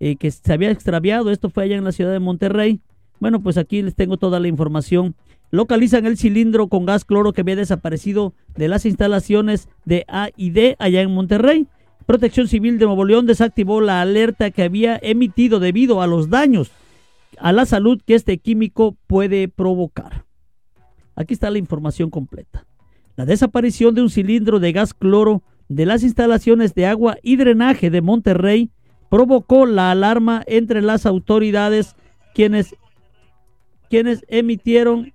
[0.00, 1.30] eh, que se había extraviado.
[1.30, 2.80] Esto fue allá en la ciudad de Monterrey.
[3.20, 5.14] Bueno, pues aquí les tengo toda la información.
[5.50, 10.50] localizan el cilindro con gas cloro que había desaparecido de las instalaciones de A y
[10.50, 11.68] D allá en Monterrey.
[12.06, 16.70] Protección Civil de Nuevo León desactivó la alerta que había emitido debido a los daños
[17.38, 20.24] a la salud que este químico puede provocar.
[21.16, 22.66] Aquí está la información completa.
[23.16, 27.90] La desaparición de un cilindro de gas cloro de las instalaciones de agua y drenaje
[27.90, 28.70] de Monterrey
[29.08, 31.96] provocó la alarma entre las autoridades
[32.34, 32.74] quienes
[33.88, 35.14] quienes emitieron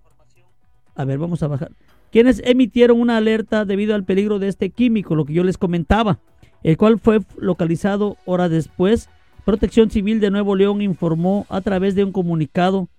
[1.00, 1.72] a ver, vamos a bajar.
[2.12, 6.20] Quienes emitieron una alerta debido al peligro de este químico, lo que yo les comentaba,
[6.64, 9.10] el cual fue localizado horas después.
[9.46, 12.90] Protección Civil de Nuevo León informó a través de un comunicado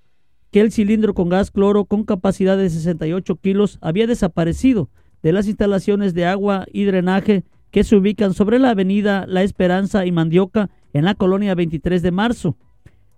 [0.51, 4.89] que el cilindro con gas cloro con capacidad de 68 kilos había desaparecido
[5.23, 10.07] de las instalaciones de agua y drenaje que se ubican sobre la avenida La Esperanza
[10.07, 12.57] y Mandioca en la colonia 23 de marzo.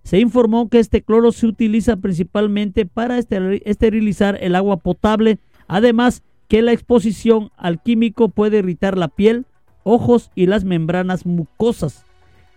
[0.03, 6.61] Se informó que este cloro se utiliza principalmente para esterilizar el agua potable, además que
[6.61, 9.45] la exposición al químico puede irritar la piel,
[9.83, 12.05] ojos y las membranas mucosas.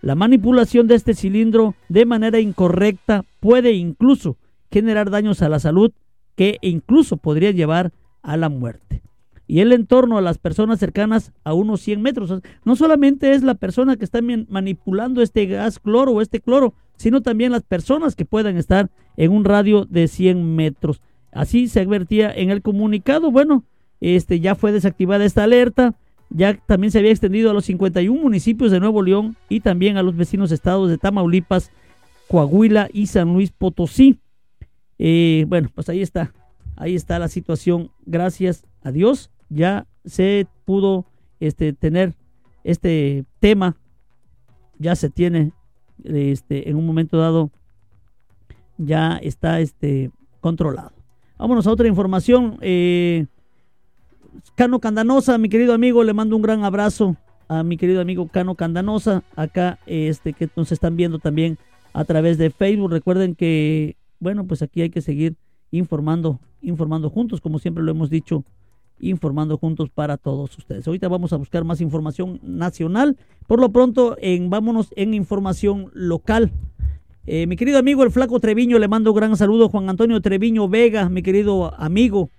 [0.01, 4.37] La manipulación de este cilindro de manera incorrecta puede incluso
[4.71, 5.91] generar daños a la salud
[6.35, 9.01] que incluso podría llevar a la muerte.
[9.47, 12.33] Y el entorno a las personas cercanas a unos 100 metros.
[12.65, 17.21] No solamente es la persona que está manipulando este gas cloro o este cloro, sino
[17.21, 21.01] también las personas que puedan estar en un radio de 100 metros.
[21.31, 23.31] Así se advertía en el comunicado.
[23.31, 23.63] Bueno,
[24.01, 25.95] este ya fue desactivada esta alerta.
[26.29, 30.03] Ya también se había extendido a los 51 municipios de Nuevo León y también a
[30.03, 31.71] los vecinos estados de Tamaulipas,
[32.27, 34.19] Coahuila y San Luis Potosí.
[34.99, 36.33] Eh, bueno, pues ahí está.
[36.75, 37.91] Ahí está la situación.
[38.05, 41.05] Gracias a Dios ya se pudo
[41.39, 42.13] este, tener
[42.63, 43.77] este tema.
[44.77, 45.53] Ya se tiene
[46.03, 47.51] este, en un momento dado
[48.77, 50.91] ya está este, controlado.
[51.37, 52.57] Vámonos a otra información.
[52.61, 53.25] Eh,
[54.55, 57.15] Cano Candanosa, mi querido amigo, le mando un gran abrazo
[57.47, 61.57] a mi querido amigo Cano Candanosa, acá este, que nos están viendo también
[61.93, 62.91] a través de Facebook.
[62.91, 65.35] Recuerden que, bueno, pues aquí hay que seguir
[65.71, 68.43] informando, informando juntos, como siempre lo hemos dicho
[68.99, 70.87] informando juntos para todos ustedes.
[70.87, 73.17] Ahorita vamos a buscar más información nacional.
[73.45, 76.51] Por lo pronto, en, vámonos en información local.
[77.25, 79.69] Eh, mi querido amigo el Flaco Treviño, le mando un gran saludo.
[79.69, 82.29] Juan Antonio Treviño Vega, mi querido amigo,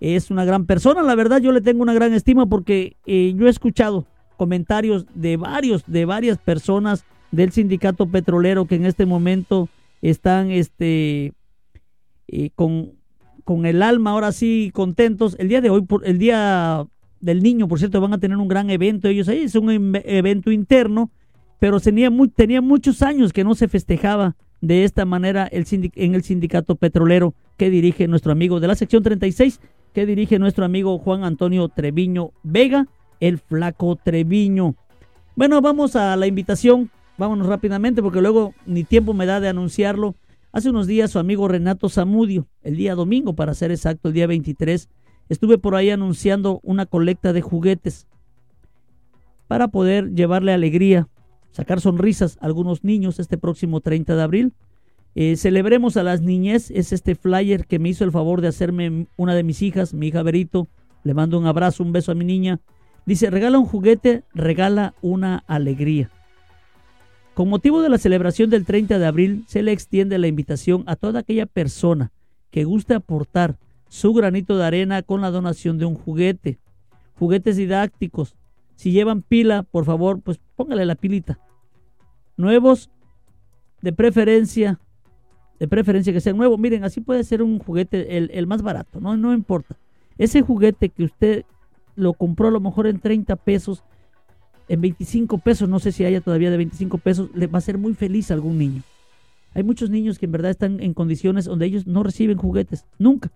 [0.00, 1.02] es una gran persona.
[1.02, 5.36] La verdad, yo le tengo una gran estima porque eh, yo he escuchado comentarios de
[5.36, 9.68] varios, de varias personas del sindicato petrolero que en este momento
[10.00, 11.32] están este,
[12.28, 12.98] eh, con
[13.48, 15.34] con el alma ahora sí contentos.
[15.38, 16.84] El día de hoy, por, el día
[17.18, 19.92] del niño, por cierto, van a tener un gran evento ellos ahí, es un em,
[20.04, 21.10] evento interno,
[21.58, 26.14] pero tenía, muy, tenía muchos años que no se festejaba de esta manera el en
[26.14, 29.62] el sindicato petrolero que dirige nuestro amigo de la sección 36,
[29.92, 32.86] que dirige nuestro amigo Juan Antonio Treviño Vega,
[33.20, 34.74] el flaco Treviño.
[35.36, 40.14] Bueno, vamos a la invitación, vámonos rápidamente porque luego ni tiempo me da de anunciarlo.
[40.52, 44.26] Hace unos días su amigo Renato Zamudio, el día domingo para ser exacto, el día
[44.26, 44.88] 23,
[45.28, 48.08] estuve por ahí anunciando una colecta de juguetes
[49.46, 51.08] para poder llevarle alegría,
[51.50, 54.52] sacar sonrisas a algunos niños este próximo 30 de abril.
[55.20, 59.08] Eh, celebremos a las niñez, es este flyer que me hizo el favor de hacerme
[59.16, 60.68] una de mis hijas, mi hija Berito.
[61.02, 62.60] Le mando un abrazo, un beso a mi niña.
[63.04, 66.08] Dice, regala un juguete, regala una alegría.
[67.34, 70.94] Con motivo de la celebración del 30 de abril, se le extiende la invitación a
[70.94, 72.12] toda aquella persona
[72.52, 73.58] que guste aportar
[73.88, 76.60] su granito de arena con la donación de un juguete.
[77.18, 78.36] Juguetes didácticos.
[78.76, 81.40] Si llevan pila, por favor, pues póngale la pilita.
[82.36, 82.88] Nuevos,
[83.82, 84.78] de preferencia,
[85.58, 86.58] de preferencia que sean nuevos.
[86.58, 89.16] Miren, así puede ser un juguete el, el más barato, ¿no?
[89.16, 89.76] no importa.
[90.16, 91.44] Ese juguete que usted
[91.96, 93.82] lo compró a lo mejor en 30 pesos,
[94.68, 97.78] en 25 pesos, no sé si haya todavía de 25 pesos, le va a ser
[97.78, 98.82] muy feliz a algún niño.
[99.54, 103.32] Hay muchos niños que en verdad están en condiciones donde ellos no reciben juguetes, nunca,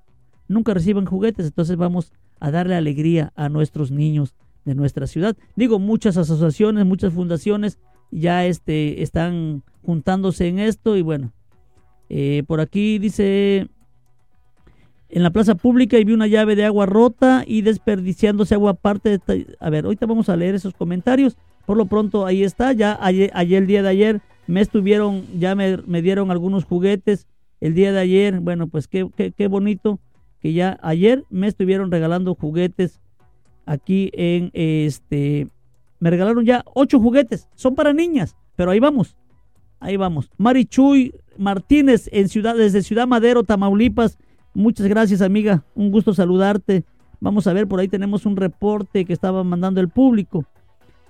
[0.47, 5.37] nunca reciben juguetes, entonces vamos a darle alegría a nuestros niños de nuestra ciudad.
[5.57, 7.79] Digo, muchas asociaciones, muchas fundaciones
[8.11, 11.33] ya este, están juntándose en esto y bueno,
[12.15, 13.69] eh, por aquí dice
[15.09, 19.19] en la plaza pública y vi una llave de agua rota y desperdiciándose agua aparte.
[19.19, 21.39] De a ver, ahorita vamos a leer esos comentarios.
[21.65, 22.73] Por lo pronto ahí está.
[22.73, 27.27] Ya ayer, el día de ayer me estuvieron, ya me, dieron algunos juguetes.
[27.63, 29.99] El día de ayer, bueno, pues qué, qué, qué bonito
[30.39, 33.01] que ya ayer me estuvieron regalando juguetes
[33.65, 35.49] aquí en este.
[35.99, 37.49] Me regalaron ya ocho juguetes.
[37.55, 39.17] Son para niñas, pero ahí vamos.
[39.83, 40.31] Ahí vamos.
[40.39, 44.17] Marichuy Martínez en Ciudad, desde Ciudad Madero, Tamaulipas
[44.55, 45.65] Muchas gracias, amiga.
[45.75, 46.85] Un gusto saludarte.
[47.21, 50.45] Vamos a ver, por ahí tenemos un reporte que estaba mandando el público.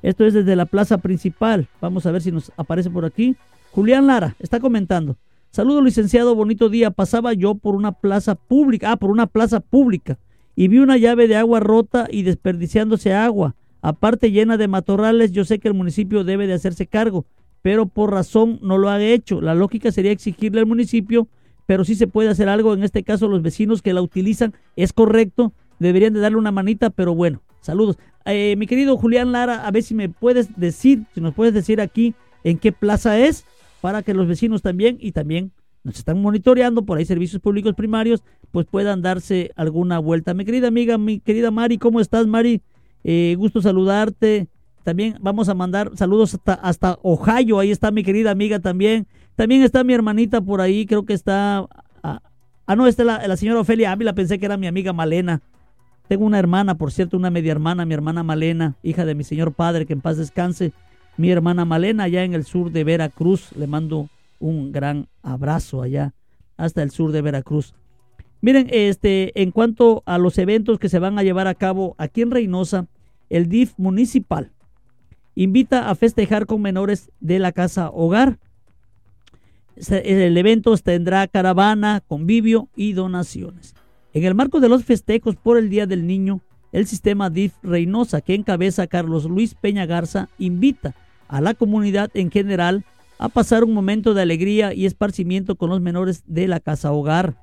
[0.00, 1.68] Esto es desde la plaza principal.
[1.80, 3.36] Vamos a ver si nos aparece por aquí.
[3.72, 5.16] Julián Lara está comentando.
[5.50, 6.92] Saludo, licenciado, bonito día.
[6.92, 10.18] Pasaba yo por una plaza pública, ah, por una plaza pública,
[10.54, 13.54] y vi una llave de agua rota y desperdiciándose agua.
[13.82, 17.26] Aparte llena de matorrales, yo sé que el municipio debe de hacerse cargo,
[17.62, 19.40] pero por razón no lo ha hecho.
[19.40, 21.28] La lógica sería exigirle al municipio
[21.66, 22.74] pero sí se puede hacer algo.
[22.74, 26.90] En este caso, los vecinos que la utilizan es correcto, deberían de darle una manita,
[26.90, 27.98] pero bueno, saludos.
[28.24, 31.80] Eh, mi querido Julián Lara, a ver si me puedes decir, si nos puedes decir
[31.80, 33.44] aquí en qué plaza es,
[33.80, 35.50] para que los vecinos también y también
[35.82, 40.34] nos están monitoreando por ahí servicios públicos primarios, pues puedan darse alguna vuelta.
[40.34, 42.62] Mi querida amiga, mi querida Mari, ¿cómo estás, Mari?
[43.02, 44.46] Eh, gusto saludarte.
[44.84, 49.06] También vamos a mandar saludos hasta, Ohio, ahí está mi querida amiga también.
[49.36, 51.66] También está mi hermanita por ahí, creo que está...
[52.02, 52.20] Ah,
[52.66, 55.40] ah no, está la, la, señora Ofelia Ávila, pensé que era mi amiga Malena.
[56.08, 59.52] Tengo una hermana, por cierto, una media hermana, mi hermana Malena, hija de mi señor
[59.52, 60.72] padre, que en paz descanse.
[61.16, 64.08] Mi hermana Malena, allá en el sur de Veracruz, le mando
[64.40, 66.12] un gran abrazo allá,
[66.56, 67.74] hasta el sur de Veracruz.
[68.40, 72.22] Miren, este, en cuanto a los eventos que se van a llevar a cabo aquí
[72.22, 72.86] en Reynosa,
[73.30, 74.51] el DIF municipal
[75.34, 78.38] invita a festejar con menores de la casa hogar
[79.76, 83.74] el evento tendrá caravana, convivio y donaciones.
[84.12, 86.40] En el marco de los festejos por el Día del Niño,
[86.72, 90.94] el sistema DIF Reynosa, que encabeza Carlos Luis Peña Garza, invita
[91.28, 92.84] a la comunidad en general
[93.18, 97.36] a pasar un momento de alegría y esparcimiento con los menores de la casa hogar.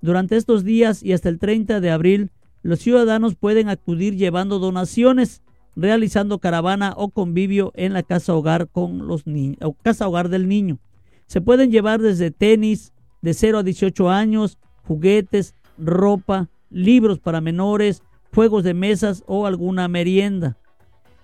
[0.00, 2.30] Durante estos días y hasta el 30 de abril,
[2.62, 5.42] los ciudadanos pueden acudir llevando donaciones,
[5.78, 10.78] realizando caravana o convivio en la casa hogar con los niños, casa hogar del niño.
[11.26, 18.02] Se pueden llevar desde tenis de 0 a 18 años, juguetes, ropa, libros para menores,
[18.34, 20.56] juegos de mesas o alguna merienda.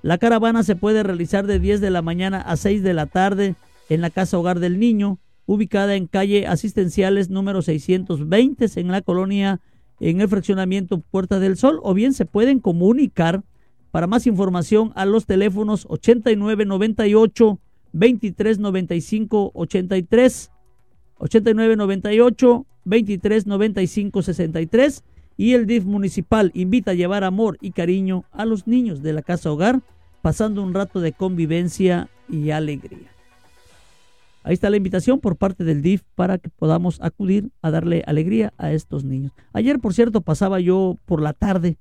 [0.02, 3.56] La caravana se puede realizar de 10 de la mañana a 6 de la tarde
[3.88, 9.60] en la Casa Hogar del Niño, ubicada en calle Asistenciales número 620 en la colonia
[9.98, 13.42] en el fraccionamiento Puerta del Sol o bien se pueden comunicar
[13.94, 17.60] para más información a los teléfonos 8998
[17.92, 20.50] 23 95 83
[21.18, 25.04] 89 98 23 95 63
[25.36, 29.22] y el DIF municipal invita a llevar amor y cariño a los niños de la
[29.22, 29.80] casa hogar
[30.22, 33.14] pasando un rato de convivencia y alegría.
[34.42, 38.52] Ahí está la invitación por parte del DIF para que podamos acudir a darle alegría
[38.58, 39.30] a estos niños.
[39.52, 41.78] Ayer, por cierto, pasaba yo por la tarde,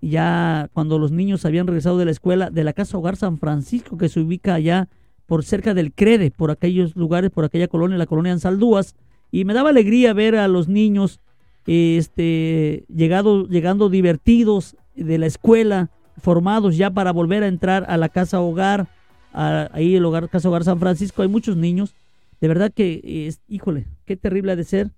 [0.00, 3.96] ya cuando los niños habían regresado de la escuela de la Casa Hogar San Francisco,
[3.96, 4.88] que se ubica allá
[5.26, 8.94] por cerca del Crede, por aquellos lugares, por aquella colonia, la colonia Ansaldúas,
[9.30, 11.20] y me daba alegría ver a los niños
[11.66, 18.08] este, llegado, llegando divertidos de la escuela, formados ya para volver a entrar a la
[18.08, 18.88] casa hogar,
[19.32, 21.94] ahí el hogar, casa hogar San Francisco, hay muchos niños,
[22.40, 24.90] de verdad que, es, híjole, qué terrible ha de ser,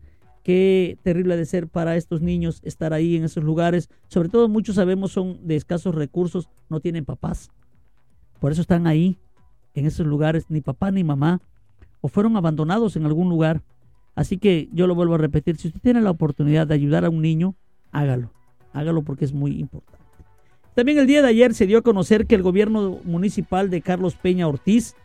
[0.48, 4.48] qué terrible ha de ser para estos niños estar ahí en esos lugares, sobre todo
[4.48, 7.50] muchos sabemos son de escasos recursos, no tienen papás,
[8.40, 9.18] por eso están ahí,
[9.74, 11.42] en esos lugares, ni papá ni mamá,
[12.00, 13.60] o fueron abandonados en algún lugar.
[14.14, 17.10] Así que yo lo vuelvo a repetir, si usted tiene la oportunidad de ayudar a
[17.10, 17.54] un niño,
[17.92, 18.30] hágalo,
[18.72, 20.02] hágalo porque es muy importante.
[20.74, 24.14] También el día de ayer se dio a conocer que el gobierno municipal de Carlos
[24.14, 24.96] Peña Ortiz,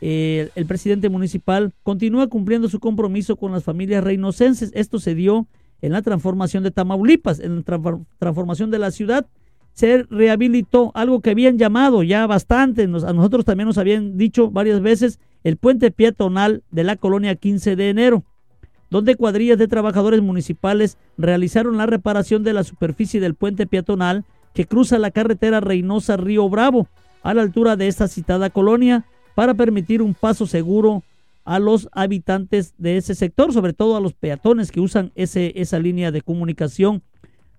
[0.00, 4.70] eh, el presidente municipal, continúa cumpliendo su compromiso con las familias reinocenses.
[4.74, 5.46] Esto se dio
[5.80, 9.26] en la transformación de Tamaulipas, en la transformación de la ciudad.
[9.72, 14.80] Se rehabilitó algo que habían llamado ya bastante, a nosotros también nos habían dicho varias
[14.80, 18.24] veces, el puente peatonal de la colonia 15 de enero,
[18.90, 24.24] donde cuadrillas de trabajadores municipales realizaron la reparación de la superficie del puente peatonal
[24.54, 26.88] que cruza la carretera Reynosa Río Bravo
[27.22, 29.04] a la altura de esta citada colonia
[29.36, 31.04] para permitir un paso seguro
[31.44, 35.78] a los habitantes de ese sector, sobre todo a los peatones que usan ese, esa
[35.78, 37.04] línea de comunicación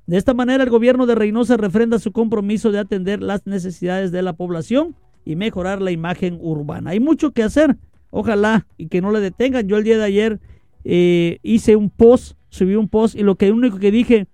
[0.08, 4.22] de esta manera, el gobierno de Reynosa refrenda su compromiso de atender las necesidades de
[4.22, 6.92] la población y mejorar la imagen urbana.
[6.92, 7.76] Hay mucho que hacer,
[8.10, 9.68] ojalá y que no le detengan.
[9.68, 10.40] Yo el día de ayer
[10.86, 14.28] eh, hice un post, subí un post y lo que único que dije,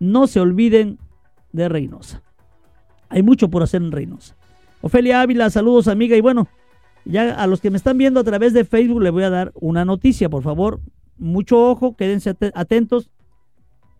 [0.00, 0.98] no se olviden
[1.52, 2.24] de Reynosa.
[3.08, 4.34] Hay mucho por hacer en Reynosa.
[4.80, 6.48] Ofelia Ávila, saludos amiga y bueno,
[7.04, 9.52] ya a los que me están viendo a través de Facebook les voy a dar
[9.54, 10.80] una noticia, por favor,
[11.18, 13.10] mucho ojo, quédense atentos.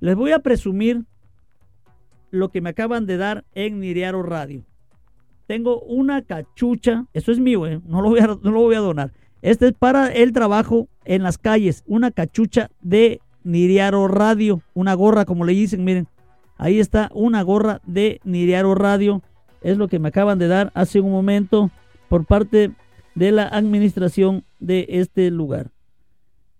[0.00, 1.04] Les voy a presumir
[2.30, 4.64] lo que me acaban de dar en Niriaro Radio.
[5.46, 8.80] Tengo una cachucha, eso es mío, eh, no, lo voy a, no lo voy a
[8.80, 9.12] donar.
[9.42, 15.24] Este es para el trabajo en las calles, una cachucha de Niriaro Radio, una gorra
[15.24, 16.06] como le dicen, miren,
[16.56, 19.22] ahí está una gorra de Niriaro Radio,
[19.62, 21.70] es lo que me acaban de dar hace un momento
[22.08, 22.72] por parte
[23.14, 25.70] de la administración de este lugar.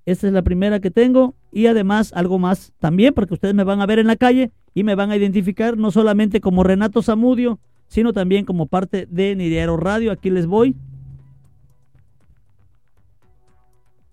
[0.07, 3.81] Esta es la primera que tengo y además algo más también porque ustedes me van
[3.81, 7.59] a ver en la calle y me van a identificar no solamente como Renato Zamudio,
[7.87, 10.13] sino también como parte de Niriaro Radio.
[10.13, 10.75] Aquí les voy.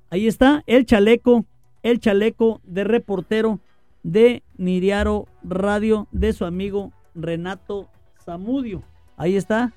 [0.10, 1.46] Ahí está el chaleco,
[1.84, 3.60] el chaleco de reportero
[4.04, 7.90] de Niriaro Radio de su amigo Renato
[8.24, 8.84] Zamudio.
[9.18, 9.74] Ahí está,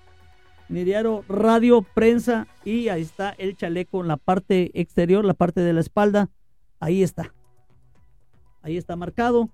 [0.70, 5.72] Niriaro Radio Prensa y ahí está el chaleco en la parte exterior, la parte de
[5.72, 6.30] la espalda.
[6.78, 7.34] Ahí está.
[8.62, 9.50] Ahí está marcado.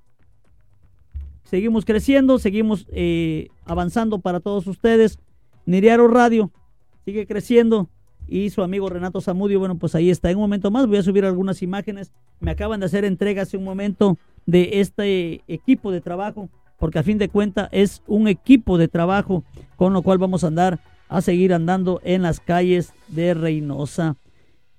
[1.45, 5.19] Seguimos creciendo, seguimos eh, avanzando para todos ustedes.
[5.65, 6.51] Niriaro Radio
[7.05, 7.89] sigue creciendo
[8.29, 10.31] y su amigo Renato Zamudio, bueno, pues ahí está.
[10.31, 12.13] En un momento más voy a subir algunas imágenes.
[12.41, 17.03] Me acaban de hacer entrega hace un momento de este equipo de trabajo, porque a
[17.03, 19.45] fin de cuentas es un equipo de trabajo
[19.77, 24.17] con lo cual vamos a andar, a seguir andando en las calles de Reynosa.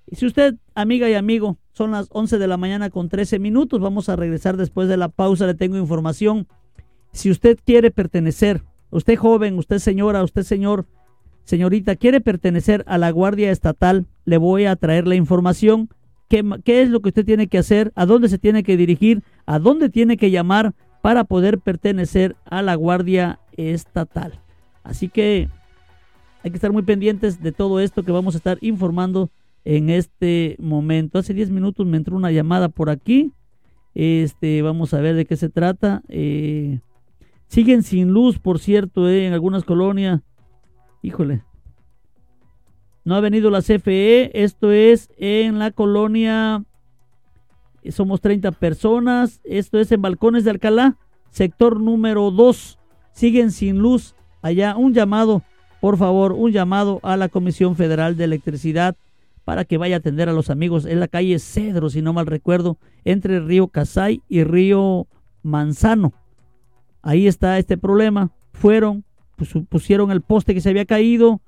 [0.06, 3.80] Y si usted, amiga y amigo, son las 11 de la mañana con 13 minutos,
[3.80, 6.48] vamos a regresar después de la pausa, le tengo información.
[7.12, 10.86] Si usted quiere pertenecer, usted joven, usted señora, usted señor,
[11.44, 15.88] señorita, quiere pertenecer a la Guardia Estatal, le voy a traer la información.
[16.28, 17.92] ¿Qué, ¿Qué, es lo que usted tiene que hacer?
[17.94, 19.22] ¿A dónde se tiene que dirigir?
[19.46, 24.40] ¿A dónde tiene que llamar para poder pertenecer a la Guardia Estatal?
[24.82, 25.48] Así que
[26.48, 29.30] hay que estar muy pendientes de todo esto que vamos a estar informando
[29.66, 31.18] en este momento.
[31.18, 33.32] Hace 10 minutos me entró una llamada por aquí.
[33.94, 36.02] Este, vamos a ver de qué se trata.
[36.08, 36.80] Eh,
[37.48, 40.22] siguen sin luz, por cierto, eh, en algunas colonias.
[41.02, 41.44] Híjole.
[43.04, 44.30] No ha venido la CFE.
[44.32, 46.64] Esto es en la colonia.
[47.90, 49.42] Somos 30 personas.
[49.44, 50.96] Esto es en Balcones de Alcalá,
[51.30, 52.78] sector número 2.
[53.12, 54.14] Siguen sin luz.
[54.40, 55.42] Allá un llamado,
[55.80, 58.96] por favor, un llamado a la Comisión Federal de Electricidad
[59.44, 62.26] para que vaya a atender a los amigos en la calle Cedro, si no mal
[62.26, 65.06] recuerdo, entre Río Casay y Río
[65.42, 66.12] Manzano.
[67.00, 68.30] Ahí está este problema.
[68.52, 69.04] Fueron,
[69.36, 71.40] pues, pusieron el poste que se había caído,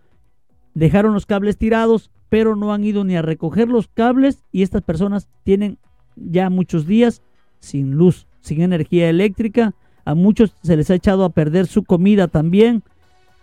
[0.72, 4.82] dejaron los cables tirados, pero no han ido ni a recoger los cables y estas
[4.82, 5.78] personas tienen
[6.16, 7.22] ya muchos días
[7.58, 9.74] sin luz, sin energía eléctrica.
[10.04, 12.82] A muchos se les ha echado a perder su comida también.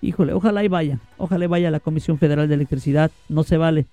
[0.02, 3.12] Híjole, ojalá y vaya, ojalá y vaya la Comisión Federal de Electricidad.
[3.30, 3.86] No se vale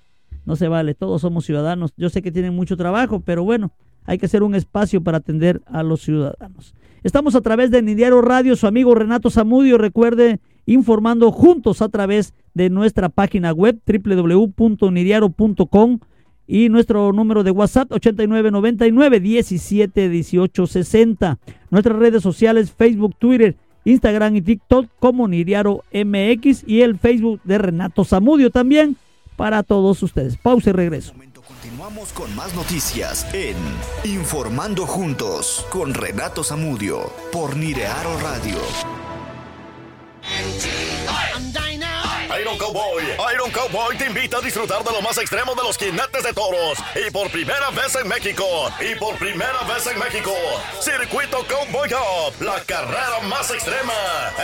[0.47, 1.93] no se vale, todos somos ciudadanos.
[1.97, 3.71] Yo sé que tienen mucho trabajo, pero bueno,
[4.05, 6.75] hay que hacer un espacio para atender a los ciudadanos.
[7.03, 12.35] Estamos a través de Nidiaro Radio, su amigo Renato Zamudio, recuerde, informando juntos a través
[12.55, 15.99] de nuestra página web www.nidiaro.com
[16.47, 20.11] y nuestro número de WhatsApp 8999 17
[21.71, 27.59] Nuestras redes sociales Facebook, Twitter, Instagram y TikTok como Nidiaro MX y el Facebook de
[27.59, 28.97] Renato Zamudio también
[29.37, 30.37] para todos ustedes.
[30.37, 31.13] Pausa y regreso.
[31.47, 33.57] Continuamos con más noticias en
[34.05, 38.59] Informando Juntos con Renato Zamudio por Nirearo Radio.
[42.59, 43.05] Cowboy.
[43.35, 46.79] Iron Cowboy te invita a disfrutar de lo más extremo de los jinetes de toros.
[46.95, 48.45] Y por primera vez en México.
[48.81, 50.33] Y por primera vez en México.
[50.81, 52.41] Circuito Cowboy Cup.
[52.41, 53.93] La carrera más extrema.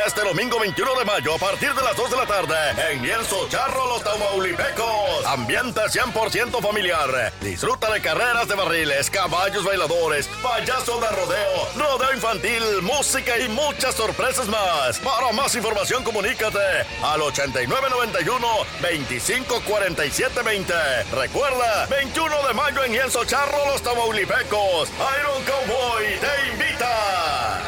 [0.06, 2.92] Este domingo 21 de mayo a partir de las 2 de la tarde.
[2.92, 5.26] En Lienzo Charro Los Tamaulipecos.
[5.26, 7.32] Ambiente 100% familiar.
[7.40, 13.94] Disfruta de carreras de barriles, caballos bailadores, payaso de rodeo, rodeo infantil, música y muchas
[13.94, 14.98] sorpresas más.
[14.98, 16.58] Para más información comunícate
[17.02, 18.46] al 89 991
[18.80, 20.72] 254720.
[21.12, 24.88] Recuerda, 21 de mayo en Lienzo Charro, los Tamaulipecos.
[24.88, 27.60] Iron Cowboy te invita.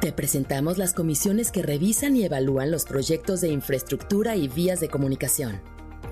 [0.00, 4.88] Te presentamos las comisiones que revisan y evalúan los proyectos de infraestructura y vías de
[4.88, 5.62] comunicación.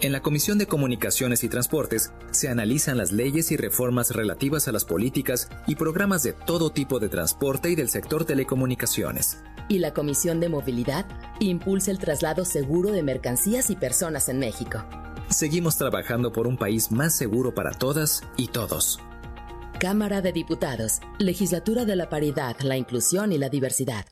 [0.00, 4.72] En la Comisión de Comunicaciones y Transportes se analizan las leyes y reformas relativas a
[4.72, 9.38] las políticas y programas de todo tipo de transporte y del sector telecomunicaciones.
[9.68, 11.06] Y la Comisión de Movilidad
[11.40, 14.84] impulsa el traslado seguro de mercancías y personas en México.
[15.30, 19.00] Seguimos trabajando por un país más seguro para todas y todos.
[19.80, 24.04] Cámara de Diputados, Legislatura de la Paridad, la Inclusión y la Diversidad.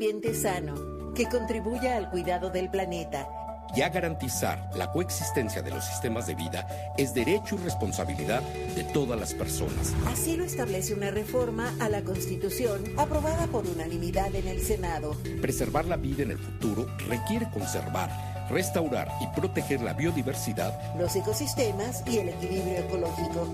[0.00, 3.28] Ambiente sano que contribuya al cuidado del planeta
[3.76, 8.40] y a garantizar la coexistencia de los sistemas de vida es derecho y responsabilidad
[8.74, 9.94] de todas las personas.
[10.06, 15.16] Así lo establece una reforma a la Constitución aprobada por unanimidad en el Senado.
[15.42, 18.10] Preservar la vida en el futuro requiere conservar
[18.50, 23.46] restaurar y proteger la biodiversidad, los ecosistemas y el equilibrio ecológico.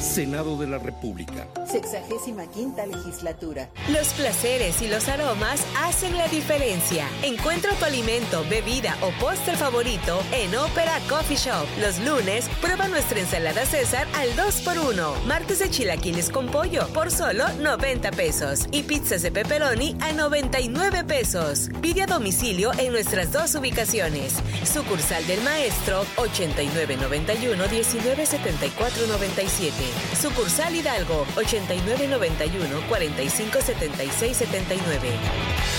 [0.00, 1.46] Senado de la República.
[1.66, 3.68] Sexagésima quinta legislatura.
[3.90, 7.06] Los placeres y los aromas hacen la diferencia.
[7.22, 11.66] Encuentra tu alimento, bebida o postre favorito en Ópera Coffee Shop.
[11.80, 15.24] Los lunes, prueba nuestra ensalada César al 2x1.
[15.26, 18.66] Martes de chilaquiles con pollo por solo 90 pesos.
[18.72, 21.68] Y pizzas de pepperoni a 99 pesos.
[21.82, 24.29] Pide a domicilio en nuestras dos ubicaciones.
[24.64, 29.72] Sucursal del Maestro 8991 197497.
[30.20, 35.70] Sucursal Hidalgo 8991 457679.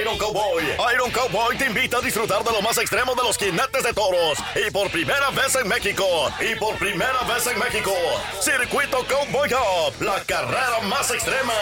[0.00, 3.82] Iron Cowboy, Iron Cowboy te invita a disfrutar de lo más extremo de los jinetes
[3.82, 4.38] de toros.
[4.54, 6.04] Y por primera vez en México,
[6.40, 7.92] y por primera vez en México,
[8.40, 11.54] Circuito Cowboy Up, la carrera más extrema.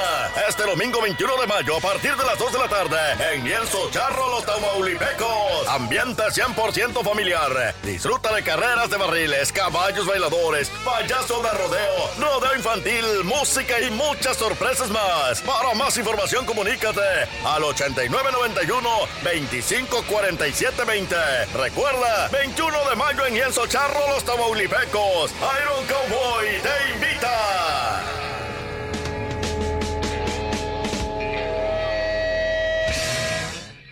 [0.49, 2.99] Este domingo 21 de mayo a partir de las 2 de la tarde
[3.33, 5.69] en Lienzo Charro Los Tamaulipecos.
[5.69, 7.75] Ambiente 100% familiar.
[7.83, 14.37] Disfruta de carreras de barriles, caballos bailadores, payaso de rodeo, rodeo infantil, música y muchas
[14.37, 15.41] sorpresas más.
[15.43, 17.01] Para más información comunícate
[17.45, 18.89] al 89 991
[19.23, 21.17] 254720.
[21.55, 25.33] Recuerda, 21 de mayo en Lienzo Charro, Los Tamaulipecos.
[25.33, 27.87] Iron Cowboy te invita.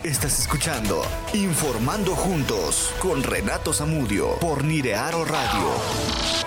[0.04, 6.43] Estás escuchando Informando Juntos con Renato Zamudio por Nirearo Radio.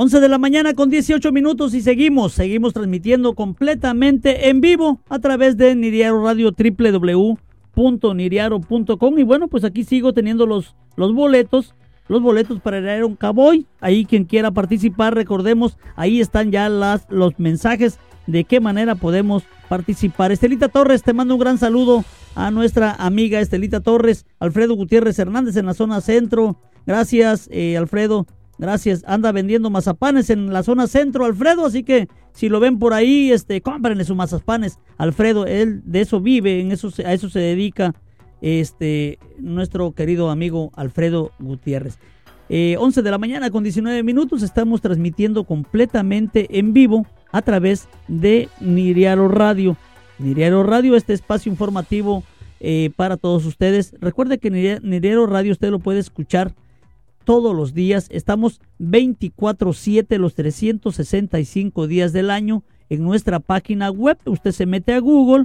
[0.00, 5.18] 11 de la mañana con 18 minutos y seguimos, seguimos transmitiendo completamente en vivo a
[5.18, 11.74] través de Niriaro Radio www.niriaro.com y bueno, pues aquí sigo teniendo los, los boletos,
[12.06, 13.66] los boletos para ir a un Cowboy.
[13.80, 19.42] Ahí quien quiera participar, recordemos, ahí están ya las, los mensajes de qué manera podemos
[19.68, 20.30] participar.
[20.30, 22.04] Estelita Torres, te mando un gran saludo
[22.36, 26.56] a nuestra amiga Estelita Torres, Alfredo Gutiérrez Hernández en la zona centro.
[26.86, 28.28] Gracias, eh, Alfredo.
[28.58, 29.04] Gracias.
[29.06, 31.64] Anda vendiendo mazapanes en la zona centro, Alfredo.
[31.64, 34.78] Así que si lo ven por ahí, este, cómprenle sus mazapanes.
[34.96, 37.94] Alfredo, él de eso vive, en eso, a eso se dedica
[38.40, 41.98] este, nuestro querido amigo Alfredo Gutiérrez.
[42.50, 47.88] 11 eh, de la mañana con 19 minutos estamos transmitiendo completamente en vivo a través
[48.08, 49.76] de Niriaro Radio.
[50.18, 52.24] Niriaro Radio, este espacio informativo
[52.60, 53.94] eh, para todos ustedes.
[54.00, 56.54] Recuerde que Niriaro Radio usted lo puede escuchar
[57.28, 58.08] todos los días.
[58.10, 64.16] Estamos 24/7 los 365 días del año en nuestra página web.
[64.24, 65.44] Usted se mete a Google,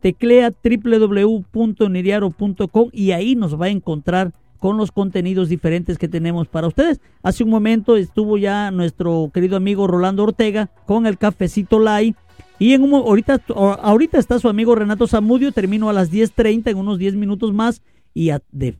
[0.00, 6.66] teclea www.niriaro.com y ahí nos va a encontrar con los contenidos diferentes que tenemos para
[6.66, 7.00] ustedes.
[7.22, 12.14] Hace un momento estuvo ya nuestro querido amigo Rolando Ortega con el cafecito live.
[12.58, 16.76] Y en un, ahorita, ahorita está su amigo Renato Zamudio, termino a las 10.30 en
[16.76, 17.80] unos 10 minutos más.
[18.12, 18.32] Y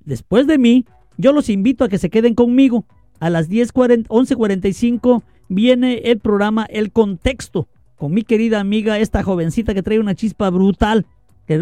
[0.04, 0.84] después de mí
[1.16, 2.84] yo los invito a que se queden conmigo.
[3.20, 7.68] A las 11.45 viene el programa El Contexto
[8.02, 11.06] con mi querida amiga, esta jovencita que trae una chispa brutal,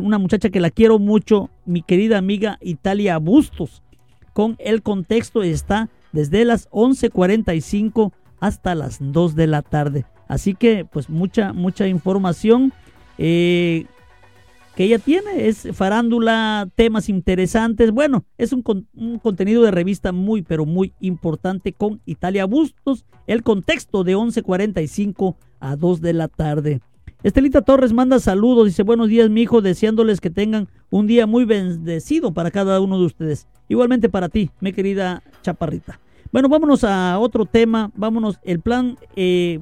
[0.01, 3.83] una muchacha que la quiero mucho, mi querida amiga Italia Bustos.
[4.33, 10.07] Con El Contexto está desde las 11.45 hasta las 2 de la tarde.
[10.29, 12.73] Así que pues mucha, mucha información.
[13.19, 13.85] Eh,
[14.75, 15.49] que ella tiene.
[15.49, 17.91] Es farándula, temas interesantes.
[17.91, 18.63] Bueno, es un,
[19.23, 23.05] contenido de revista muy, pero muy importante con Italia Bustos.
[23.27, 26.81] El contexto de 11.45 a 2 de la tarde.
[27.23, 31.45] Estelita Torres manda saludos, dice buenos días mi hijo, deseándoles que tengan un día muy
[31.45, 33.47] bendecido para cada uno de ustedes.
[33.69, 36.01] Igualmente para ti, mi querida chaparrita.
[36.33, 39.61] Bueno, vámonos a otro tema, vámonos, el plan eh,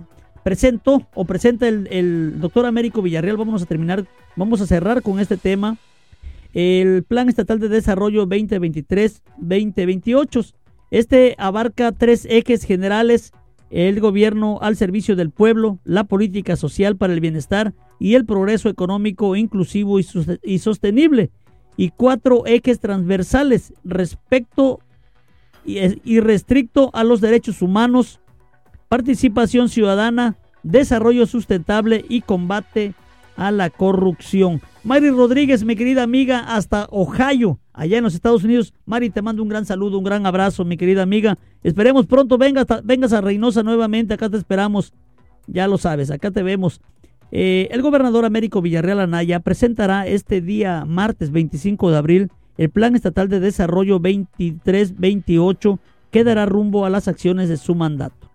[0.48, 3.36] presentó o presenta el, doctor Américo Villarreal.
[3.36, 5.76] Vamos a terminar, vamos a cerrar con este tema.
[6.54, 10.54] El Plan Estatal de Desarrollo 2023-2028.
[10.90, 13.32] Este abarca tres ejes generales.
[13.68, 18.70] El gobierno al servicio del pueblo, la política social para el bienestar y el progreso
[18.70, 21.30] económico inclusivo y sostenible.
[21.76, 24.80] Y cuatro ejes transversales respecto
[25.66, 28.18] y restricto a los derechos humanos,
[28.88, 32.94] participación ciudadana, desarrollo sustentable y combate
[33.36, 34.60] a la corrupción.
[34.82, 38.74] Mari Rodríguez, mi querida amiga, hasta Ohio, allá en los Estados Unidos.
[38.84, 41.38] Mari, te mando un gran saludo, un gran abrazo, mi querida amiga.
[41.62, 44.92] Esperemos pronto vengas, vengas a Reynosa nuevamente, acá te esperamos.
[45.46, 46.80] Ya lo sabes, acá te vemos.
[47.30, 52.96] Eh, el gobernador Américo Villarreal Anaya presentará este día martes 25 de abril el Plan
[52.96, 55.78] Estatal de Desarrollo 23-28
[56.10, 58.27] que dará rumbo a las acciones de su mandato.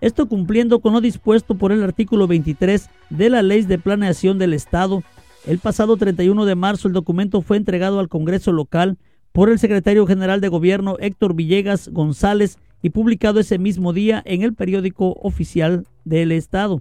[0.00, 4.54] Esto cumpliendo con lo dispuesto por el artículo 23 de la Ley de Planeación del
[4.54, 5.02] Estado.
[5.44, 8.96] El pasado 31 de marzo el documento fue entregado al Congreso local
[9.32, 14.42] por el secretario general de Gobierno Héctor Villegas González y publicado ese mismo día en
[14.42, 16.80] el periódico oficial del Estado.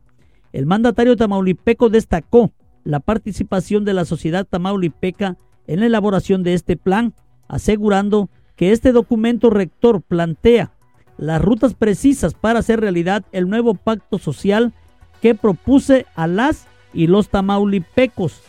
[0.53, 2.51] El mandatario tamaulipeco destacó
[2.83, 7.15] la participación de la sociedad tamaulipeca en la elaboración de este plan,
[7.47, 10.76] asegurando que este documento rector plantea
[11.17, 14.73] las rutas precisas para hacer realidad el nuevo pacto social
[15.21, 18.41] que propuse a las y los tamaulipecos.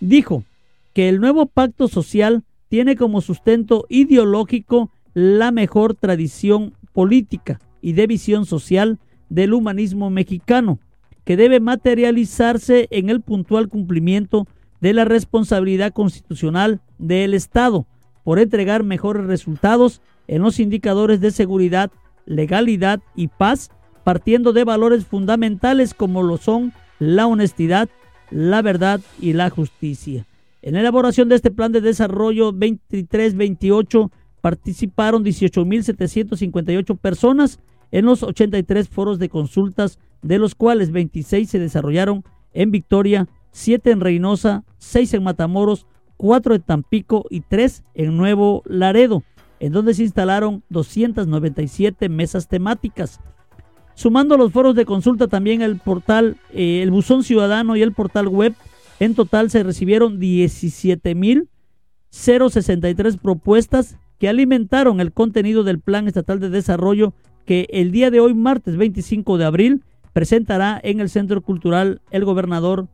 [0.00, 0.44] Dijo
[0.92, 8.06] que el nuevo pacto social tiene como sustento ideológico la mejor tradición política y de
[8.06, 10.78] visión social del humanismo mexicano,
[11.24, 14.46] que debe materializarse en el puntual cumplimiento
[14.80, 17.86] de la responsabilidad constitucional del Estado
[18.24, 21.90] por entregar mejores resultados en los indicadores de seguridad,
[22.26, 23.70] legalidad y paz,
[24.04, 27.88] partiendo de valores fundamentales como lo son la honestidad,
[28.30, 30.26] la verdad y la justicia.
[30.62, 34.10] En la elaboración de este plan de desarrollo 23-28
[34.40, 37.60] participaron 18.758 personas
[37.90, 43.90] en los 83 foros de consultas, de los cuales 26 se desarrollaron en Victoria, 7
[43.90, 49.22] en Reynosa, 6 en Matamoros, 4 en Tampico y 3 en Nuevo Laredo,
[49.64, 53.18] en donde se instalaron 297 mesas temáticas.
[53.94, 58.28] Sumando los foros de consulta también el portal, eh, el buzón ciudadano y el portal
[58.28, 58.52] web,
[59.00, 67.14] en total se recibieron 17.063 propuestas que alimentaron el contenido del Plan Estatal de Desarrollo
[67.46, 72.26] que el día de hoy, martes 25 de abril, presentará en el Centro Cultural el
[72.26, 72.88] gobernador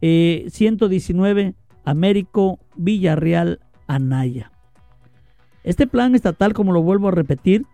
[0.00, 1.54] 119 eh,
[1.84, 3.58] Américo Villarreal
[3.88, 4.51] Anaya.
[5.64, 7.66] Este plan estatal, como lo vuelvo a repetir,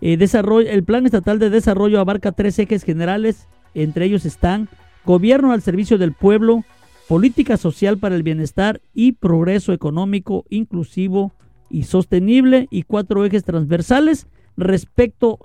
[0.00, 4.68] eh, desarrollo, el plan estatal de desarrollo abarca tres ejes generales, entre ellos están
[5.04, 6.64] gobierno al servicio del pueblo,
[7.08, 11.32] política social para el bienestar y progreso económico inclusivo
[11.68, 14.26] y sostenible y cuatro ejes transversales
[14.56, 15.38] respecto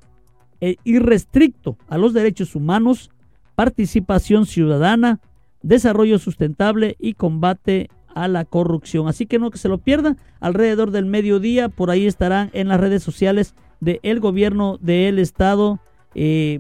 [0.62, 3.12] e irrestricto a los derechos humanos,
[3.56, 5.20] participación ciudadana,
[5.62, 7.90] desarrollo sustentable y combate
[8.24, 9.08] a la corrupción.
[9.08, 12.80] Así que no que se lo pierda, alrededor del mediodía, por ahí estarán en las
[12.80, 15.80] redes sociales del gobierno del estado
[16.16, 16.60] eh,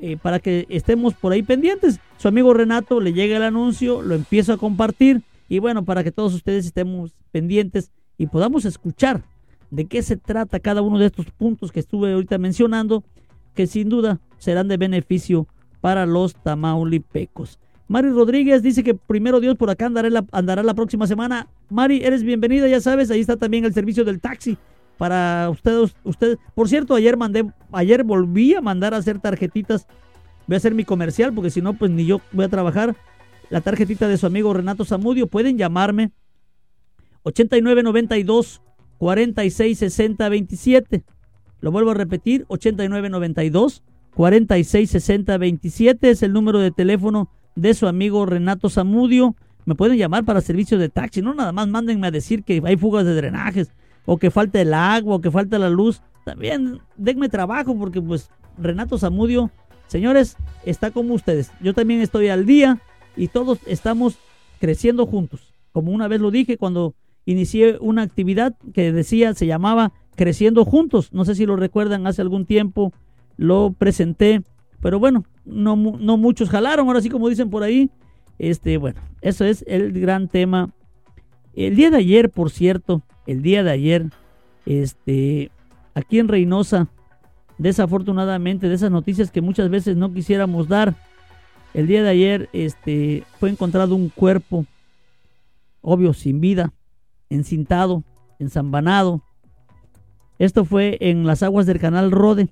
[0.00, 2.00] eh, para que estemos por ahí pendientes.
[2.16, 6.12] Su amigo Renato le llega el anuncio, lo empiezo a compartir y bueno, para que
[6.12, 9.22] todos ustedes estemos pendientes y podamos escuchar
[9.70, 13.04] de qué se trata cada uno de estos puntos que estuve ahorita mencionando,
[13.54, 15.46] que sin duda serán de beneficio
[15.80, 17.58] para los tamaulipecos.
[17.88, 21.48] Mari Rodríguez dice que primero Dios por acá andará la, próxima semana.
[21.70, 24.58] Mari, eres bienvenida, ya sabes, ahí está también el servicio del taxi
[24.98, 25.96] para ustedes.
[26.04, 26.36] ustedes.
[26.54, 29.86] Por cierto, ayer mandé, ayer volví a mandar a hacer tarjetitas.
[30.46, 32.94] Voy a hacer mi comercial porque si no, pues ni yo voy a trabajar.
[33.48, 35.26] La tarjetita de su amigo Renato Zamudio.
[35.26, 36.10] Pueden llamarme
[37.22, 38.60] 8992
[38.98, 41.04] 466027.
[41.60, 43.82] Lo vuelvo a repetir, 8992
[44.14, 49.34] 466027 es el número de teléfono de su amigo Renato Zamudio.
[49.64, 52.76] Me pueden llamar para servicio de taxi, no nada más mándenme a decir que hay
[52.76, 53.70] fugas de drenajes
[54.06, 56.00] o que falta el agua o que falta la luz.
[56.24, 59.50] También denme trabajo porque pues Renato Zamudio,
[59.88, 61.50] señores, está como ustedes.
[61.60, 62.80] Yo también estoy al día
[63.16, 64.18] y todos estamos
[64.60, 65.52] creciendo juntos.
[65.72, 66.94] Como una vez lo dije cuando
[67.26, 71.12] inicié una actividad que decía, se llamaba Creciendo Juntos.
[71.12, 72.92] No sé si lo recuerdan, hace algún tiempo
[73.36, 74.42] lo presenté,
[74.80, 77.90] pero bueno, no, no muchos jalaron, ahora sí como dicen por ahí.
[78.38, 80.70] Este, bueno, eso es el gran tema.
[81.54, 84.06] El día de ayer, por cierto, el día de ayer,
[84.66, 85.50] este,
[85.94, 86.88] aquí en Reynosa,
[87.58, 90.94] desafortunadamente, de esas noticias que muchas veces no quisiéramos dar,
[91.74, 94.64] el día de ayer, este, fue encontrado un cuerpo,
[95.80, 96.72] obvio, sin vida,
[97.28, 98.04] encintado,
[98.38, 99.22] ensambanado.
[100.38, 102.48] Esto fue en las aguas del canal Rode.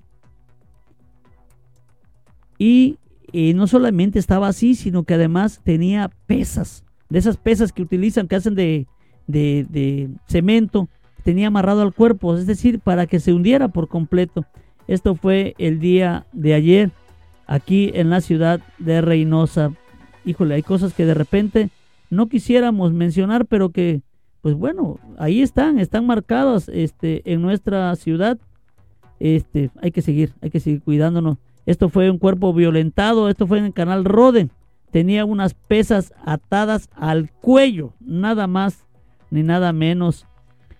[2.57, 2.97] Y,
[3.33, 8.35] no solamente estaba así, sino que además tenía pesas, de esas pesas que utilizan, que
[8.35, 8.87] hacen de,
[9.27, 10.87] de, cemento,
[11.23, 14.45] tenía amarrado al cuerpo, es decir, para que se hundiera por completo.
[14.87, 16.91] Esto fue el día de ayer,
[17.45, 19.73] aquí en la ciudad de Reynosa.
[20.25, 21.69] Híjole, hay cosas que de repente
[22.09, 24.01] no quisiéramos mencionar, pero que,
[24.41, 28.37] pues bueno, ahí están, están marcadas este, en nuestra ciudad.
[29.19, 31.37] Este, hay que seguir, hay que seguir cuidándonos.
[31.67, 34.47] Esto fue un cuerpo violentado, esto fue en el canal Rode.
[34.89, 38.85] Tenía unas pesas atadas al cuello, nada más
[39.31, 40.25] ni nada menos.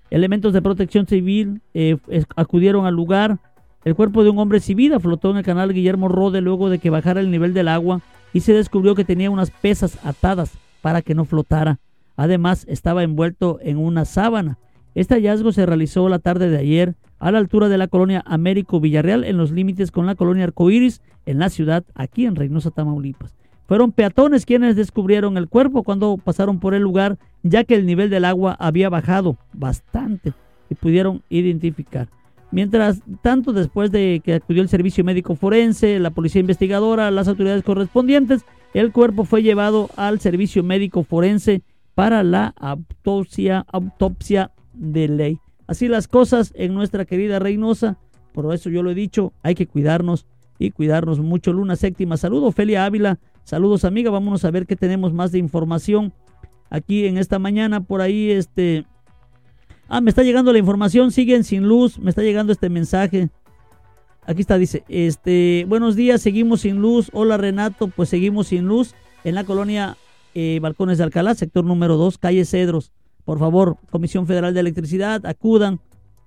[0.09, 1.97] Elementos de protección civil eh,
[2.37, 3.37] acudieron al lugar.
[3.83, 6.79] El cuerpo de un hombre sin vida flotó en el canal Guillermo Rode luego de
[6.79, 7.99] que bajara el nivel del agua
[8.31, 11.79] y se descubrió que tenía unas pesas atadas para que no flotara.
[12.15, 14.57] Además, estaba envuelto en una sábana.
[14.97, 18.79] Este hallazgo se realizó la tarde de ayer a la altura de la colonia Américo
[18.79, 23.35] Villarreal, en los límites con la colonia Arcoíris, en la ciudad, aquí en Reynosa, Tamaulipas.
[23.67, 28.09] Fueron peatones quienes descubrieron el cuerpo cuando pasaron por el lugar, ya que el nivel
[28.09, 30.33] del agua había bajado bastante
[30.67, 32.09] y pudieron identificar.
[32.49, 37.63] Mientras tanto, después de que acudió el servicio médico forense, la policía investigadora, las autoridades
[37.63, 41.61] correspondientes, el cuerpo fue llevado al servicio médico forense
[41.93, 45.39] para la autopsia, autopsia de ley.
[45.67, 47.97] Así las cosas en nuestra querida Reynosa.
[48.33, 50.25] Por eso yo lo he dicho, hay que cuidarnos
[50.59, 51.53] y cuidarnos mucho.
[51.53, 56.13] Luna séptima, saludo Felia Ávila, saludos amiga, vámonos a ver qué tenemos más de información
[56.69, 57.81] aquí en esta mañana.
[57.81, 58.85] Por ahí, este...
[59.89, 63.29] Ah, me está llegando la información, siguen sin luz, me está llegando este mensaje.
[64.25, 67.09] Aquí está, dice, este, buenos días, seguimos sin luz.
[67.13, 69.95] Hola Renato, pues seguimos sin luz en la colonia
[70.35, 72.91] eh, Balcones de Alcalá, sector número 2, calle Cedros.
[73.27, 75.81] Por favor, Comisión Federal de Electricidad, acudan,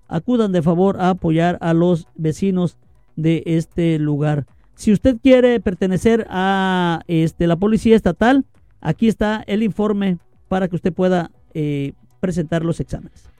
[0.06, 2.76] acudan de favor a apoyar a los vecinos
[3.16, 4.44] de este lugar.
[4.74, 8.44] Si usted quiere pertenecer a este, la Policía Estatal,
[8.82, 13.30] aquí está el informe para que usted pueda eh, presentar los exámenes.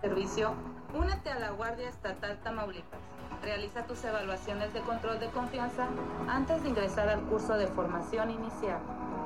[0.00, 0.52] Servicio,
[0.98, 3.03] únete a la Guardia Estatal Tamaulipas.
[3.44, 5.86] Realiza tus evaluaciones de control de confianza
[6.28, 8.78] antes de ingresar al curso de formación inicial.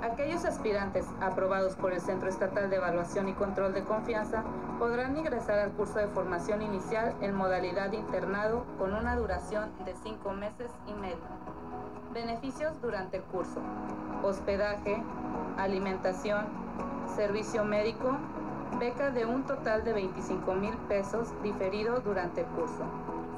[0.02, 4.42] Aquellos aspirantes aprobados por el Centro Estatal de Evaluación y Control de Confianza
[4.80, 10.32] podrán ingresar al curso de formación inicial en modalidad internado con una duración de cinco
[10.32, 11.18] meses y medio.
[12.12, 13.60] Beneficios durante el curso.
[14.24, 15.00] Hospedaje,
[15.58, 16.44] alimentación,
[17.14, 18.16] servicio médico,
[18.80, 22.84] beca de un total de 25 mil pesos diferido durante el curso.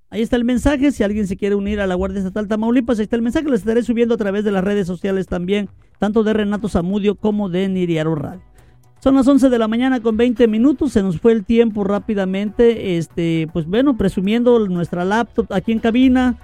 [0.09, 3.05] Ahí está el mensaje, si alguien se quiere unir a la Guardia Estatal Tamaulipas, ahí
[3.05, 6.33] está el mensaje, lo estaré subiendo a través de las redes sociales también, tanto de
[6.33, 8.43] Renato Zamudio como de Niriaro Radio.
[9.01, 12.99] Son las 11 de la mañana con 20 minutos, se nos fue el tiempo rápidamente,
[12.99, 16.37] este, pues bueno, presumiendo nuestra laptop aquí en cabina,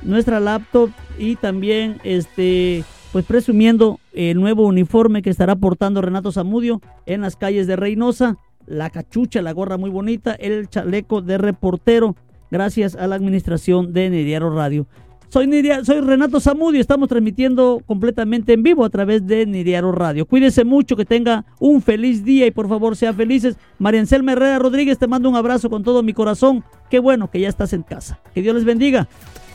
[0.00, 0.88] nuestra laptop
[1.18, 2.82] y también este,
[3.12, 8.38] pues presumiendo el nuevo uniforme que estará portando Renato Zamudio en las calles de Reynosa,
[8.64, 12.16] la cachucha, la gorra muy bonita, el chaleco de reportero,
[12.50, 14.86] gracias a la administración de Nediaro Radio.
[15.32, 15.48] Soy,
[15.84, 20.26] soy Renato Zamudio, estamos transmitiendo completamente en vivo a través de Nidiaro Radio.
[20.26, 23.56] Cuídese mucho, que tenga un feliz día y por favor sea felices.
[23.78, 26.62] María Anselma Herrera Rodríguez, te mando un abrazo con todo mi corazón.
[26.90, 28.20] Qué bueno que ya estás en casa.
[28.34, 29.08] Que Dios les bendiga.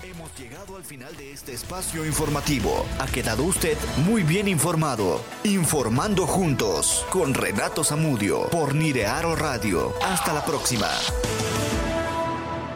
[0.04, 2.84] Hemos llegado al final de este espacio informativo.
[2.98, 5.22] Ha quedado usted muy bien informado.
[5.44, 9.94] Informando juntos con Renato Zamudio por Nirearo Radio.
[10.04, 10.88] Hasta la próxima.